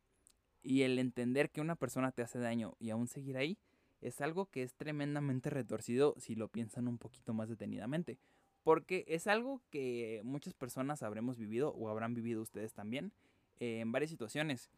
Y 0.62 0.82
el 0.82 0.98
entender 0.98 1.50
que 1.50 1.60
una 1.60 1.76
persona 1.76 2.12
te 2.12 2.22
hace 2.22 2.38
daño 2.38 2.74
y 2.78 2.90
aún 2.90 3.06
seguir 3.06 3.36
ahí 3.36 3.58
es 4.00 4.20
algo 4.20 4.46
que 4.46 4.62
es 4.62 4.74
tremendamente 4.74 5.48
retorcido 5.50 6.14
si 6.18 6.34
lo 6.34 6.48
piensan 6.48 6.88
un 6.88 6.98
poquito 6.98 7.32
más 7.32 7.48
detenidamente. 7.48 8.18
Porque 8.62 9.04
es 9.06 9.28
algo 9.28 9.62
que 9.70 10.20
muchas 10.24 10.54
personas 10.54 11.02
habremos 11.02 11.38
vivido 11.38 11.72
o 11.74 11.88
habrán 11.88 12.14
vivido 12.14 12.42
ustedes 12.42 12.72
también 12.72 13.12
en 13.60 13.92
varias 13.92 14.10
situaciones. 14.10 14.70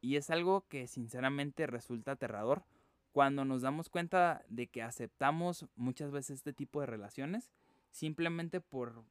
Y 0.00 0.16
es 0.16 0.30
algo 0.30 0.66
que 0.68 0.88
sinceramente 0.88 1.66
resulta 1.66 2.12
aterrador 2.12 2.64
cuando 3.12 3.44
nos 3.44 3.62
damos 3.62 3.88
cuenta 3.88 4.42
de 4.48 4.66
que 4.66 4.82
aceptamos 4.82 5.66
muchas 5.76 6.10
veces 6.10 6.38
este 6.38 6.52
tipo 6.52 6.80
de 6.80 6.86
relaciones 6.86 7.52
simplemente 7.90 8.60
por 8.60 9.04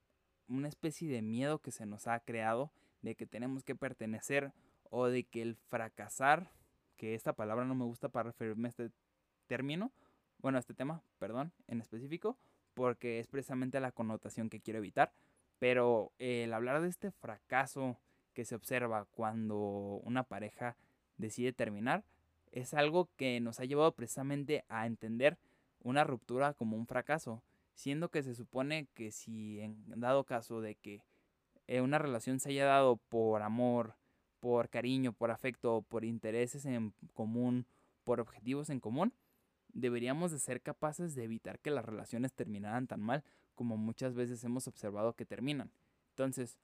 una 0.47 0.67
especie 0.67 1.09
de 1.09 1.21
miedo 1.21 1.59
que 1.59 1.71
se 1.71 1.85
nos 1.85 2.07
ha 2.07 2.19
creado 2.19 2.71
de 3.01 3.15
que 3.15 3.25
tenemos 3.25 3.63
que 3.63 3.75
pertenecer 3.75 4.53
o 4.89 5.07
de 5.07 5.23
que 5.23 5.41
el 5.41 5.55
fracasar, 5.55 6.51
que 6.97 7.15
esta 7.15 7.33
palabra 7.33 7.65
no 7.65 7.75
me 7.75 7.85
gusta 7.85 8.09
para 8.09 8.29
referirme 8.29 8.67
a 8.67 8.69
este 8.69 8.91
término, 9.47 9.91
bueno, 10.39 10.57
a 10.57 10.59
este 10.59 10.73
tema, 10.73 11.03
perdón, 11.19 11.53
en 11.67 11.79
específico, 11.79 12.37
porque 12.73 13.19
es 13.19 13.27
precisamente 13.27 13.79
la 13.79 13.91
connotación 13.91 14.49
que 14.49 14.59
quiero 14.59 14.79
evitar, 14.79 15.13
pero 15.59 16.11
el 16.19 16.53
hablar 16.53 16.81
de 16.81 16.89
este 16.89 17.11
fracaso 17.11 17.97
que 18.33 18.45
se 18.45 18.55
observa 18.55 19.05
cuando 19.11 19.57
una 20.03 20.23
pareja 20.23 20.75
decide 21.17 21.53
terminar 21.53 22.03
es 22.51 22.73
algo 22.73 23.09
que 23.15 23.39
nos 23.39 23.59
ha 23.59 23.65
llevado 23.65 23.93
precisamente 23.93 24.65
a 24.67 24.85
entender 24.85 25.37
una 25.83 26.03
ruptura 26.03 26.53
como 26.53 26.77
un 26.77 26.85
fracaso, 26.85 27.41
siendo 27.73 28.09
que 28.09 28.23
se 28.23 28.35
supone 28.35 28.87
que 28.93 29.11
si 29.11 29.61
en 29.61 29.83
dado 29.99 30.25
caso 30.25 30.61
de 30.61 30.75
que 30.75 31.03
eh, 31.67 31.81
una 31.81 31.97
relación 31.97 32.39
se 32.39 32.49
haya 32.49 32.65
dado 32.65 32.97
por 32.97 33.41
amor, 33.41 33.95
por 34.39 34.69
cariño, 34.69 35.13
por 35.13 35.31
afecto, 35.31 35.83
por 35.87 36.03
intereses 36.03 36.65
en 36.65 36.93
común, 37.13 37.65
por 38.03 38.19
objetivos 38.19 38.69
en 38.69 38.79
común, 38.79 39.13
deberíamos 39.73 40.31
de 40.31 40.39
ser 40.39 40.61
capaces 40.61 41.15
de 41.15 41.23
evitar 41.23 41.59
que 41.59 41.71
las 41.71 41.85
relaciones 41.85 42.33
terminaran 42.33 42.87
tan 42.87 42.99
mal 42.99 43.23
como 43.55 43.77
muchas 43.77 44.13
veces 44.13 44.43
hemos 44.43 44.67
observado 44.67 45.13
que 45.13 45.25
terminan. 45.25 45.71
Entonces, 46.09 46.57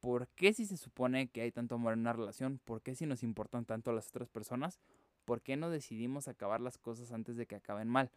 ¿por 0.00 0.28
qué 0.28 0.52
si 0.52 0.66
se 0.66 0.76
supone 0.76 1.28
que 1.28 1.42
hay 1.42 1.52
tanto 1.52 1.74
amor 1.74 1.92
en 1.92 2.00
una 2.00 2.12
relación? 2.12 2.60
¿Por 2.64 2.82
qué 2.82 2.94
si 2.94 3.06
nos 3.06 3.22
importan 3.22 3.64
tanto 3.64 3.92
las 3.92 4.08
otras 4.08 4.28
personas? 4.28 4.80
¿Por 5.24 5.42
qué 5.42 5.56
no 5.56 5.70
decidimos 5.70 6.28
acabar 6.28 6.60
las 6.60 6.78
cosas 6.78 7.12
antes 7.12 7.36
de 7.36 7.46
que 7.46 7.56
acaben 7.56 7.88
mal? 7.88 8.10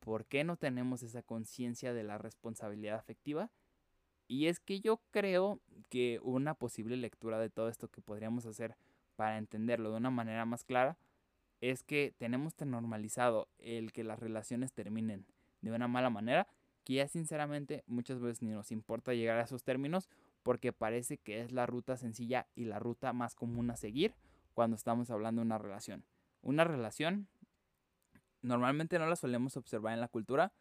¿Por 0.00 0.26
qué 0.26 0.44
no 0.44 0.56
tenemos 0.56 1.02
esa 1.02 1.22
conciencia 1.22 1.92
de 1.92 2.04
la 2.04 2.18
responsabilidad 2.18 2.96
afectiva? 2.96 3.50
Y 4.26 4.46
es 4.46 4.60
que 4.60 4.80
yo 4.80 5.00
creo 5.10 5.60
que 5.88 6.20
una 6.22 6.54
posible 6.54 6.96
lectura 6.96 7.38
de 7.38 7.50
todo 7.50 7.68
esto 7.68 7.88
que 7.88 8.02
podríamos 8.02 8.44
hacer 8.44 8.76
para 9.16 9.38
entenderlo 9.38 9.90
de 9.90 9.96
una 9.96 10.10
manera 10.10 10.44
más 10.44 10.64
clara 10.64 10.98
es 11.60 11.82
que 11.82 12.14
tenemos 12.18 12.54
tan 12.54 12.70
normalizado 12.70 13.48
el 13.58 13.92
que 13.92 14.04
las 14.04 14.20
relaciones 14.20 14.72
terminen 14.72 15.26
de 15.60 15.72
una 15.72 15.88
mala 15.88 16.10
manera 16.10 16.46
que 16.84 16.94
ya 16.94 17.08
sinceramente 17.08 17.84
muchas 17.86 18.20
veces 18.20 18.42
ni 18.42 18.50
nos 18.50 18.70
importa 18.70 19.12
llegar 19.12 19.38
a 19.38 19.42
esos 19.42 19.64
términos 19.64 20.08
porque 20.48 20.72
parece 20.72 21.18
que 21.18 21.42
es 21.42 21.52
la 21.52 21.66
ruta 21.66 21.98
sencilla 21.98 22.48
y 22.54 22.64
la 22.64 22.78
ruta 22.78 23.12
más 23.12 23.34
común 23.34 23.70
a 23.70 23.76
seguir 23.76 24.14
cuando 24.54 24.76
estamos 24.76 25.10
hablando 25.10 25.42
de 25.42 25.46
una 25.46 25.58
relación. 25.58 26.06
Una 26.40 26.64
relación 26.64 27.28
normalmente 28.40 28.98
no 28.98 29.04
la 29.04 29.16
solemos 29.16 29.58
observar 29.58 29.92
en 29.92 30.00
la 30.00 30.08
cultura 30.08 30.54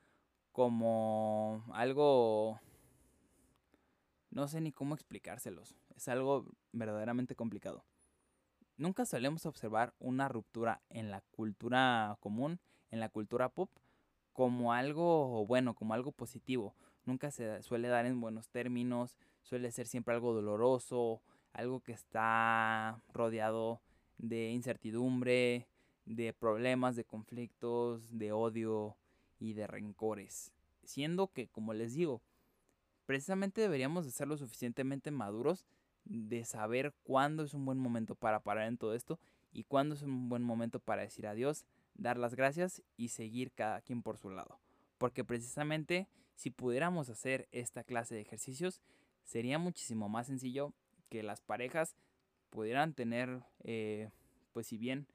como 0.52 1.64
algo 1.72 2.60
no 4.30 4.50
sé 4.50 4.60
ni 4.60 4.74
cómo 4.74 4.94
explicárselos. 4.94 5.78
Es 5.96 6.10
algo 6.10 6.52
verdaderamente 6.74 7.38
complicado. 7.38 7.86
Nunca 8.76 9.06
solemos 9.06 9.46
observar 9.46 9.94
una 10.00 10.28
ruptura 10.28 10.82
en 10.90 11.12
la 11.12 11.22
cultura 11.32 12.18
común, 12.20 12.60
en 12.92 13.00
la 13.00 13.08
cultura 13.08 13.48
pop, 13.48 13.72
como 14.34 14.74
algo 14.74 15.46
bueno, 15.46 15.76
como 15.76 15.94
algo 15.94 16.12
positivo. 16.12 16.76
Nunca 17.06 17.32
se 17.32 17.64
suele 17.64 17.88
dar 17.88 18.06
en 18.06 18.20
buenos 18.20 18.50
términos, 18.50 19.18
suele 19.48 19.72
ser 19.72 19.88
siempre 19.88 20.14
algo 20.14 20.34
doloroso, 20.34 21.22
algo 21.54 21.80
que 21.80 21.94
está 21.94 23.02
rodeado 23.14 23.82
de 24.18 24.52
incertidumbre, 24.52 25.68
de 26.06 26.34
problemas, 26.34 26.98
de 26.98 27.06
conflictos, 27.06 28.18
de 28.18 28.34
odio 28.34 28.98
y 29.40 29.54
de 29.54 29.66
rencores. 29.66 30.52
Siendo 30.84 31.28
que, 31.32 31.48
como 31.48 31.74
les 31.74 31.94
digo, 31.94 32.22
precisamente 33.06 33.62
deberíamos 33.62 34.06
de 34.06 34.12
ser 34.12 34.28
lo 34.28 34.38
suficientemente 34.38 35.12
maduros 35.12 35.66
de 36.04 36.44
saber 36.44 36.94
cuándo 37.04 37.44
es 37.44 37.54
un 37.54 37.66
buen 37.66 37.78
momento 37.78 38.16
para 38.16 38.42
parar 38.42 38.68
en 38.68 38.78
todo 38.78 38.96
esto 38.96 39.18
y 39.54 39.64
cuándo 39.64 39.96
es 39.96 40.02
un 40.02 40.28
buen 40.28 40.44
momento 40.44 40.80
para 40.80 41.04
decir 41.04 41.26
adiós, 41.26 41.66
dar 41.96 42.18
las 42.18 42.36
gracias 42.36 42.82
y 42.98 43.10
seguir 43.10 43.52
cada 43.52 43.82
quien 43.82 44.04
por 44.04 44.18
su 44.18 44.30
lado. 44.30 44.60
Porque 44.98 45.24
precisamente 45.24 46.08
si 46.36 46.50
pudiéramos 46.50 47.10
hacer 47.10 47.48
esta 47.52 47.84
clase 47.84 48.16
de 48.16 48.22
ejercicios, 48.22 48.82
sería 49.28 49.60
muchísimo 49.60 50.10
más 50.10 50.28
sencillo 50.28 50.74
que 51.10 51.22
las 51.22 51.42
parejas 51.42 51.96
pudieran 52.50 52.94
tener, 52.94 53.44
eh, 53.64 54.10
pues 54.54 54.68
si 54.68 54.78
bien, 54.78 55.06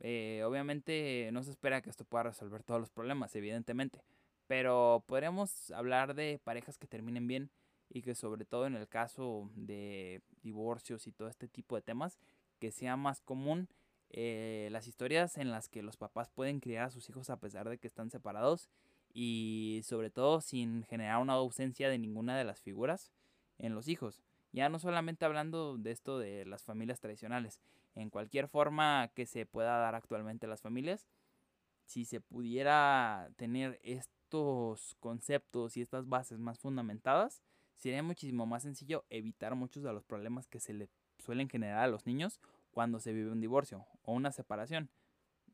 eh, 0.00 0.42
obviamente 0.46 1.28
no 1.32 1.42
se 1.42 1.50
espera 1.50 1.82
que 1.82 1.90
esto 1.90 2.04
pueda 2.04 2.24
resolver 2.24 2.62
todos 2.62 2.80
los 2.80 2.90
problemas, 2.90 3.34
evidentemente, 3.34 4.02
pero 4.46 5.04
podríamos 5.06 5.70
hablar 5.72 6.14
de 6.14 6.40
parejas 6.42 6.78
que 6.78 6.86
terminen 6.86 7.26
bien 7.26 7.50
y 7.90 8.02
que 8.02 8.14
sobre 8.14 8.44
todo 8.44 8.66
en 8.66 8.76
el 8.76 8.88
caso 8.88 9.50
de 9.54 10.22
divorcios 10.42 11.06
y 11.06 11.12
todo 11.12 11.28
este 11.28 11.48
tipo 11.48 11.74
de 11.76 11.82
temas, 11.82 12.18
que 12.60 12.70
sea 12.70 12.96
más 12.96 13.20
común 13.20 13.68
eh, 14.10 14.68
las 14.70 14.86
historias 14.86 15.36
en 15.36 15.50
las 15.50 15.68
que 15.68 15.82
los 15.82 15.96
papás 15.96 16.30
pueden 16.30 16.60
criar 16.60 16.84
a 16.84 16.90
sus 16.90 17.08
hijos 17.08 17.28
a 17.28 17.40
pesar 17.40 17.68
de 17.68 17.78
que 17.78 17.88
están 17.88 18.10
separados 18.10 18.68
y 19.14 19.80
sobre 19.84 20.10
todo 20.10 20.40
sin 20.40 20.84
generar 20.84 21.20
una 21.20 21.32
ausencia 21.34 21.88
de 21.88 21.98
ninguna 21.98 22.36
de 22.36 22.44
las 22.44 22.60
figuras 22.60 23.10
en 23.62 23.74
los 23.74 23.88
hijos. 23.88 24.20
Ya 24.52 24.68
no 24.68 24.78
solamente 24.78 25.24
hablando 25.24 25.78
de 25.78 25.92
esto 25.92 26.18
de 26.18 26.44
las 26.44 26.62
familias 26.62 27.00
tradicionales, 27.00 27.58
en 27.94 28.10
cualquier 28.10 28.48
forma 28.48 29.10
que 29.14 29.24
se 29.24 29.46
pueda 29.46 29.78
dar 29.78 29.94
actualmente 29.94 30.46
las 30.46 30.60
familias, 30.60 31.08
si 31.86 32.04
se 32.04 32.20
pudiera 32.20 33.30
tener 33.36 33.80
esto 33.82 34.12
conceptos 35.00 35.76
y 35.76 35.82
estas 35.82 36.08
bases 36.08 36.38
más 36.38 36.58
fundamentadas, 36.58 37.42
sería 37.76 38.02
muchísimo 38.02 38.46
más 38.46 38.62
sencillo 38.62 39.04
evitar 39.10 39.54
muchos 39.54 39.82
de 39.82 39.92
los 39.92 40.04
problemas 40.04 40.46
que 40.46 40.60
se 40.60 40.72
le 40.72 40.88
suelen 41.18 41.48
generar 41.48 41.80
a 41.80 41.88
los 41.88 42.06
niños 42.06 42.40
cuando 42.72 42.98
se 42.98 43.12
vive 43.12 43.30
un 43.30 43.40
divorcio 43.40 43.84
o 44.04 44.14
una 44.14 44.32
separación, 44.32 44.88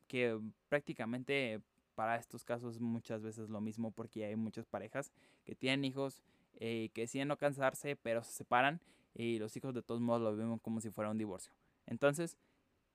que 0.06 0.38
prácticamente 0.68 1.60
para 1.96 2.16
estos 2.16 2.44
casos 2.44 2.78
muchas 2.78 3.22
veces 3.22 3.50
lo 3.50 3.60
mismo 3.60 3.90
porque 3.90 4.24
hay 4.24 4.36
muchas 4.36 4.66
parejas 4.66 5.10
que 5.44 5.56
tienen 5.56 5.84
hijos 5.84 6.22
eh, 6.58 6.90
que 6.92 7.02
deciden 7.02 7.28
no 7.28 7.38
cansarse 7.38 7.96
pero 7.96 8.22
se 8.22 8.32
separan 8.32 8.80
y 9.14 9.38
los 9.38 9.56
hijos 9.56 9.74
de 9.74 9.82
todos 9.82 10.00
modos 10.00 10.22
lo 10.22 10.32
viven 10.36 10.58
como 10.58 10.80
si 10.80 10.90
fuera 10.90 11.10
un 11.10 11.18
divorcio. 11.18 11.52
Entonces, 11.86 12.36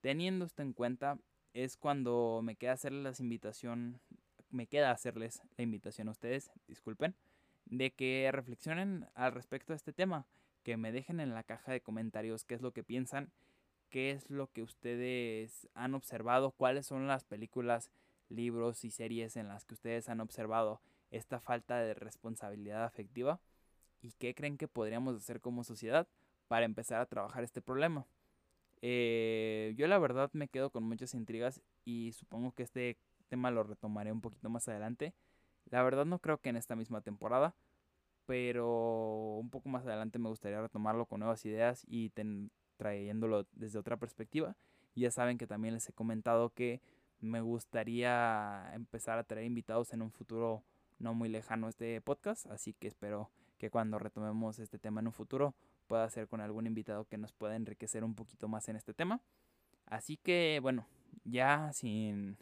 teniendo 0.02 0.46
esto 0.46 0.62
en 0.62 0.74
cuenta, 0.74 1.18
es 1.54 1.78
cuando 1.78 2.42
me 2.44 2.56
queda 2.56 2.74
hacer 2.74 2.92
las 2.92 3.20
invitación 3.20 4.00
me 4.50 4.68
queda 4.68 4.92
hacerles 4.92 5.42
la 5.58 5.64
invitación 5.64 6.08
a 6.08 6.12
ustedes, 6.12 6.52
disculpen, 6.68 7.16
de 7.66 7.92
que 7.92 8.30
reflexionen 8.32 9.08
al 9.16 9.34
respecto 9.34 9.74
de 9.74 9.78
este 9.78 9.94
tema, 9.94 10.28
que 10.62 10.78
me 10.78 10.92
dejen 10.92 11.20
en 11.20 11.34
la 11.34 11.44
caja 11.44 11.72
de 11.72 11.82
comentarios 11.82 12.46
qué 12.46 12.54
es 12.56 12.62
lo 12.62 12.72
que 12.72 12.84
piensan, 12.84 13.32
qué 13.90 14.12
es 14.12 14.30
lo 14.30 14.52
que 14.52 14.62
ustedes 14.62 15.68
han 15.74 15.96
observado, 15.96 16.52
cuáles 16.52 16.86
son 16.86 17.08
las 17.08 17.24
películas, 17.24 17.90
libros 18.30 18.86
y 18.86 18.92
series 18.92 19.36
en 19.36 19.48
las 19.48 19.66
que 19.66 19.74
ustedes 19.74 20.08
han 20.08 20.22
observado 20.22 20.82
esta 21.12 21.40
falta 21.40 21.80
de 21.80 21.94
responsabilidad 21.94 22.84
afectiva 22.84 23.40
y 24.04 24.12
qué 24.20 24.36
creen 24.36 24.58
que 24.58 24.68
podríamos 24.68 25.16
hacer 25.16 25.42
como 25.42 25.64
sociedad 25.64 26.08
para 26.48 26.66
empezar 26.66 27.02
a 27.02 27.06
trabajar 27.08 27.44
este 27.44 27.62
problema. 27.62 28.06
Eh, 28.82 29.74
yo 29.78 29.88
la 29.88 29.98
verdad 29.98 30.30
me 30.34 30.50
quedo 30.50 30.70
con 30.70 30.84
muchas 30.84 31.14
intrigas 31.14 31.62
y 31.86 32.12
supongo 32.12 32.52
que 32.52 32.64
este 32.64 32.98
tema 33.30 33.50
lo 33.50 33.64
retomaré 33.64 34.12
un 34.12 34.22
poquito 34.22 34.50
más 34.50 34.68
adelante. 34.68 35.14
La 35.72 35.82
verdad 35.82 36.06
no 36.06 36.20
creo 36.20 36.38
que 36.38 36.50
en 36.50 36.58
esta 36.58 36.76
misma 36.76 37.02
temporada, 37.02 37.56
pero 38.26 39.38
un 39.40 39.50
poco 39.50 39.70
más 39.70 39.86
adelante 39.86 40.20
me 40.20 40.30
gustaría 40.30 40.62
retomarlo 40.62 41.06
con 41.06 41.22
nuevas 41.22 41.46
ideas 41.46 41.86
y 41.88 42.12
trayéndolo 42.78 43.48
desde 43.54 43.80
otra 43.80 43.96
perspectiva. 43.96 44.56
Ya 44.96 45.12
saben 45.12 45.38
que 45.38 45.48
también 45.48 45.74
les 45.74 45.88
he 45.88 45.94
comentado 45.94 46.50
que 46.50 46.82
me 47.22 47.40
gustaría 47.40 48.70
empezar 48.74 49.18
a 49.18 49.24
traer 49.24 49.46
invitados 49.46 49.94
en 49.94 50.02
un 50.02 50.12
futuro 50.12 50.62
no 51.00 51.14
muy 51.14 51.30
lejano 51.30 51.70
este 51.70 52.02
podcast, 52.02 52.48
así 52.48 52.74
que 52.74 52.90
espero 52.90 53.30
que 53.58 53.70
cuando 53.70 54.00
retomemos 54.00 54.60
este 54.60 54.80
tema 54.80 55.02
en 55.02 55.08
un 55.08 55.14
futuro 55.14 55.56
pueda 55.88 56.10
ser 56.10 56.28
con 56.28 56.42
algún 56.42 56.68
invitado 56.68 57.06
que 57.06 57.18
nos 57.18 57.34
pueda 57.34 57.56
enriquecer 57.56 58.04
un 58.04 58.16
poquito 58.16 58.48
más 58.48 58.68
en 58.70 58.76
este 58.76 58.94
tema. 58.94 59.22
Así 59.86 60.18
que 60.18 60.60
bueno, 60.62 60.88
ya 61.24 61.72
sin 61.74 62.38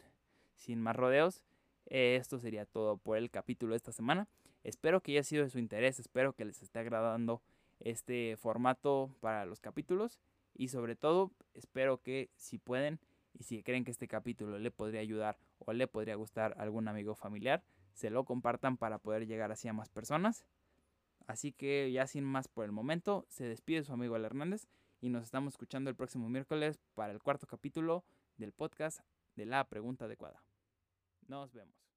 sin 0.54 0.80
más 0.80 0.94
rodeos, 0.96 1.42
esto 1.86 2.38
sería 2.38 2.64
todo 2.66 2.96
por 2.96 3.18
el 3.18 3.30
capítulo 3.30 3.72
de 3.72 3.78
esta 3.78 3.92
semana. 3.92 4.28
Espero 4.62 5.00
que 5.00 5.12
haya 5.12 5.24
sido 5.24 5.42
de 5.42 5.50
su 5.50 5.58
interés, 5.58 5.98
espero 5.98 6.34
que 6.34 6.44
les 6.44 6.62
esté 6.62 6.78
agradando 6.78 7.42
este 7.80 8.36
formato 8.36 9.10
para 9.20 9.44
los 9.44 9.60
capítulos 9.60 10.20
y 10.54 10.68
sobre 10.68 10.94
todo 10.94 11.32
espero 11.54 12.00
que 12.00 12.30
si 12.36 12.58
pueden 12.58 13.00
y 13.38 13.44
si 13.44 13.62
creen 13.62 13.84
que 13.84 13.90
este 13.90 14.06
capítulo 14.08 14.58
le 14.58 14.70
podría 14.70 15.00
ayudar 15.00 15.38
o 15.58 15.72
le 15.72 15.88
podría 15.88 16.14
gustar 16.14 16.54
a 16.56 16.62
algún 16.62 16.86
amigo 16.86 17.14
familiar, 17.14 17.64
se 17.92 18.10
lo 18.10 18.24
compartan 18.24 18.76
para 18.76 18.98
poder 18.98 19.26
llegar 19.26 19.50
así 19.50 19.68
a 19.68 19.72
más 19.72 19.88
personas. 19.88 20.44
Así 21.26 21.52
que 21.52 21.90
ya 21.92 22.06
sin 22.06 22.24
más 22.24 22.48
por 22.48 22.64
el 22.64 22.72
momento, 22.72 23.26
se 23.28 23.44
despide 23.44 23.84
su 23.84 23.92
amigo 23.92 24.14
Al 24.14 24.24
Hernández 24.24 24.68
y 25.00 25.08
nos 25.08 25.24
estamos 25.24 25.54
escuchando 25.54 25.90
el 25.90 25.96
próximo 25.96 26.28
miércoles 26.28 26.78
para 26.94 27.12
el 27.12 27.22
cuarto 27.22 27.46
capítulo 27.46 28.04
del 28.36 28.52
podcast 28.52 29.00
de 29.36 29.46
la 29.46 29.68
pregunta 29.68 30.04
adecuada. 30.04 30.42
Nos 31.26 31.52
vemos. 31.52 31.91